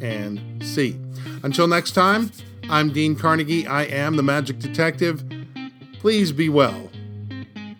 and 0.00 0.62
see. 0.64 0.98
Until 1.42 1.66
next 1.66 1.92
time, 1.92 2.30
I'm 2.70 2.92
Dean 2.92 3.16
Carnegie. 3.16 3.66
I 3.66 3.84
am 3.84 4.16
the 4.16 4.22
Magic 4.22 4.58
Detective. 4.58 5.24
Please 5.98 6.30
be 6.30 6.48
well 6.48 6.90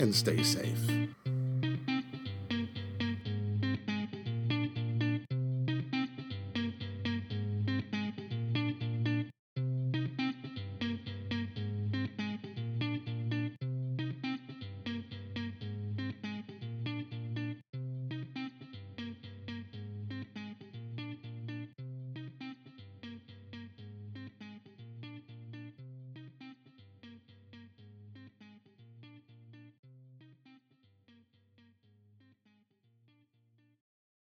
and 0.00 0.14
stay 0.14 0.42
safe. 0.42 0.87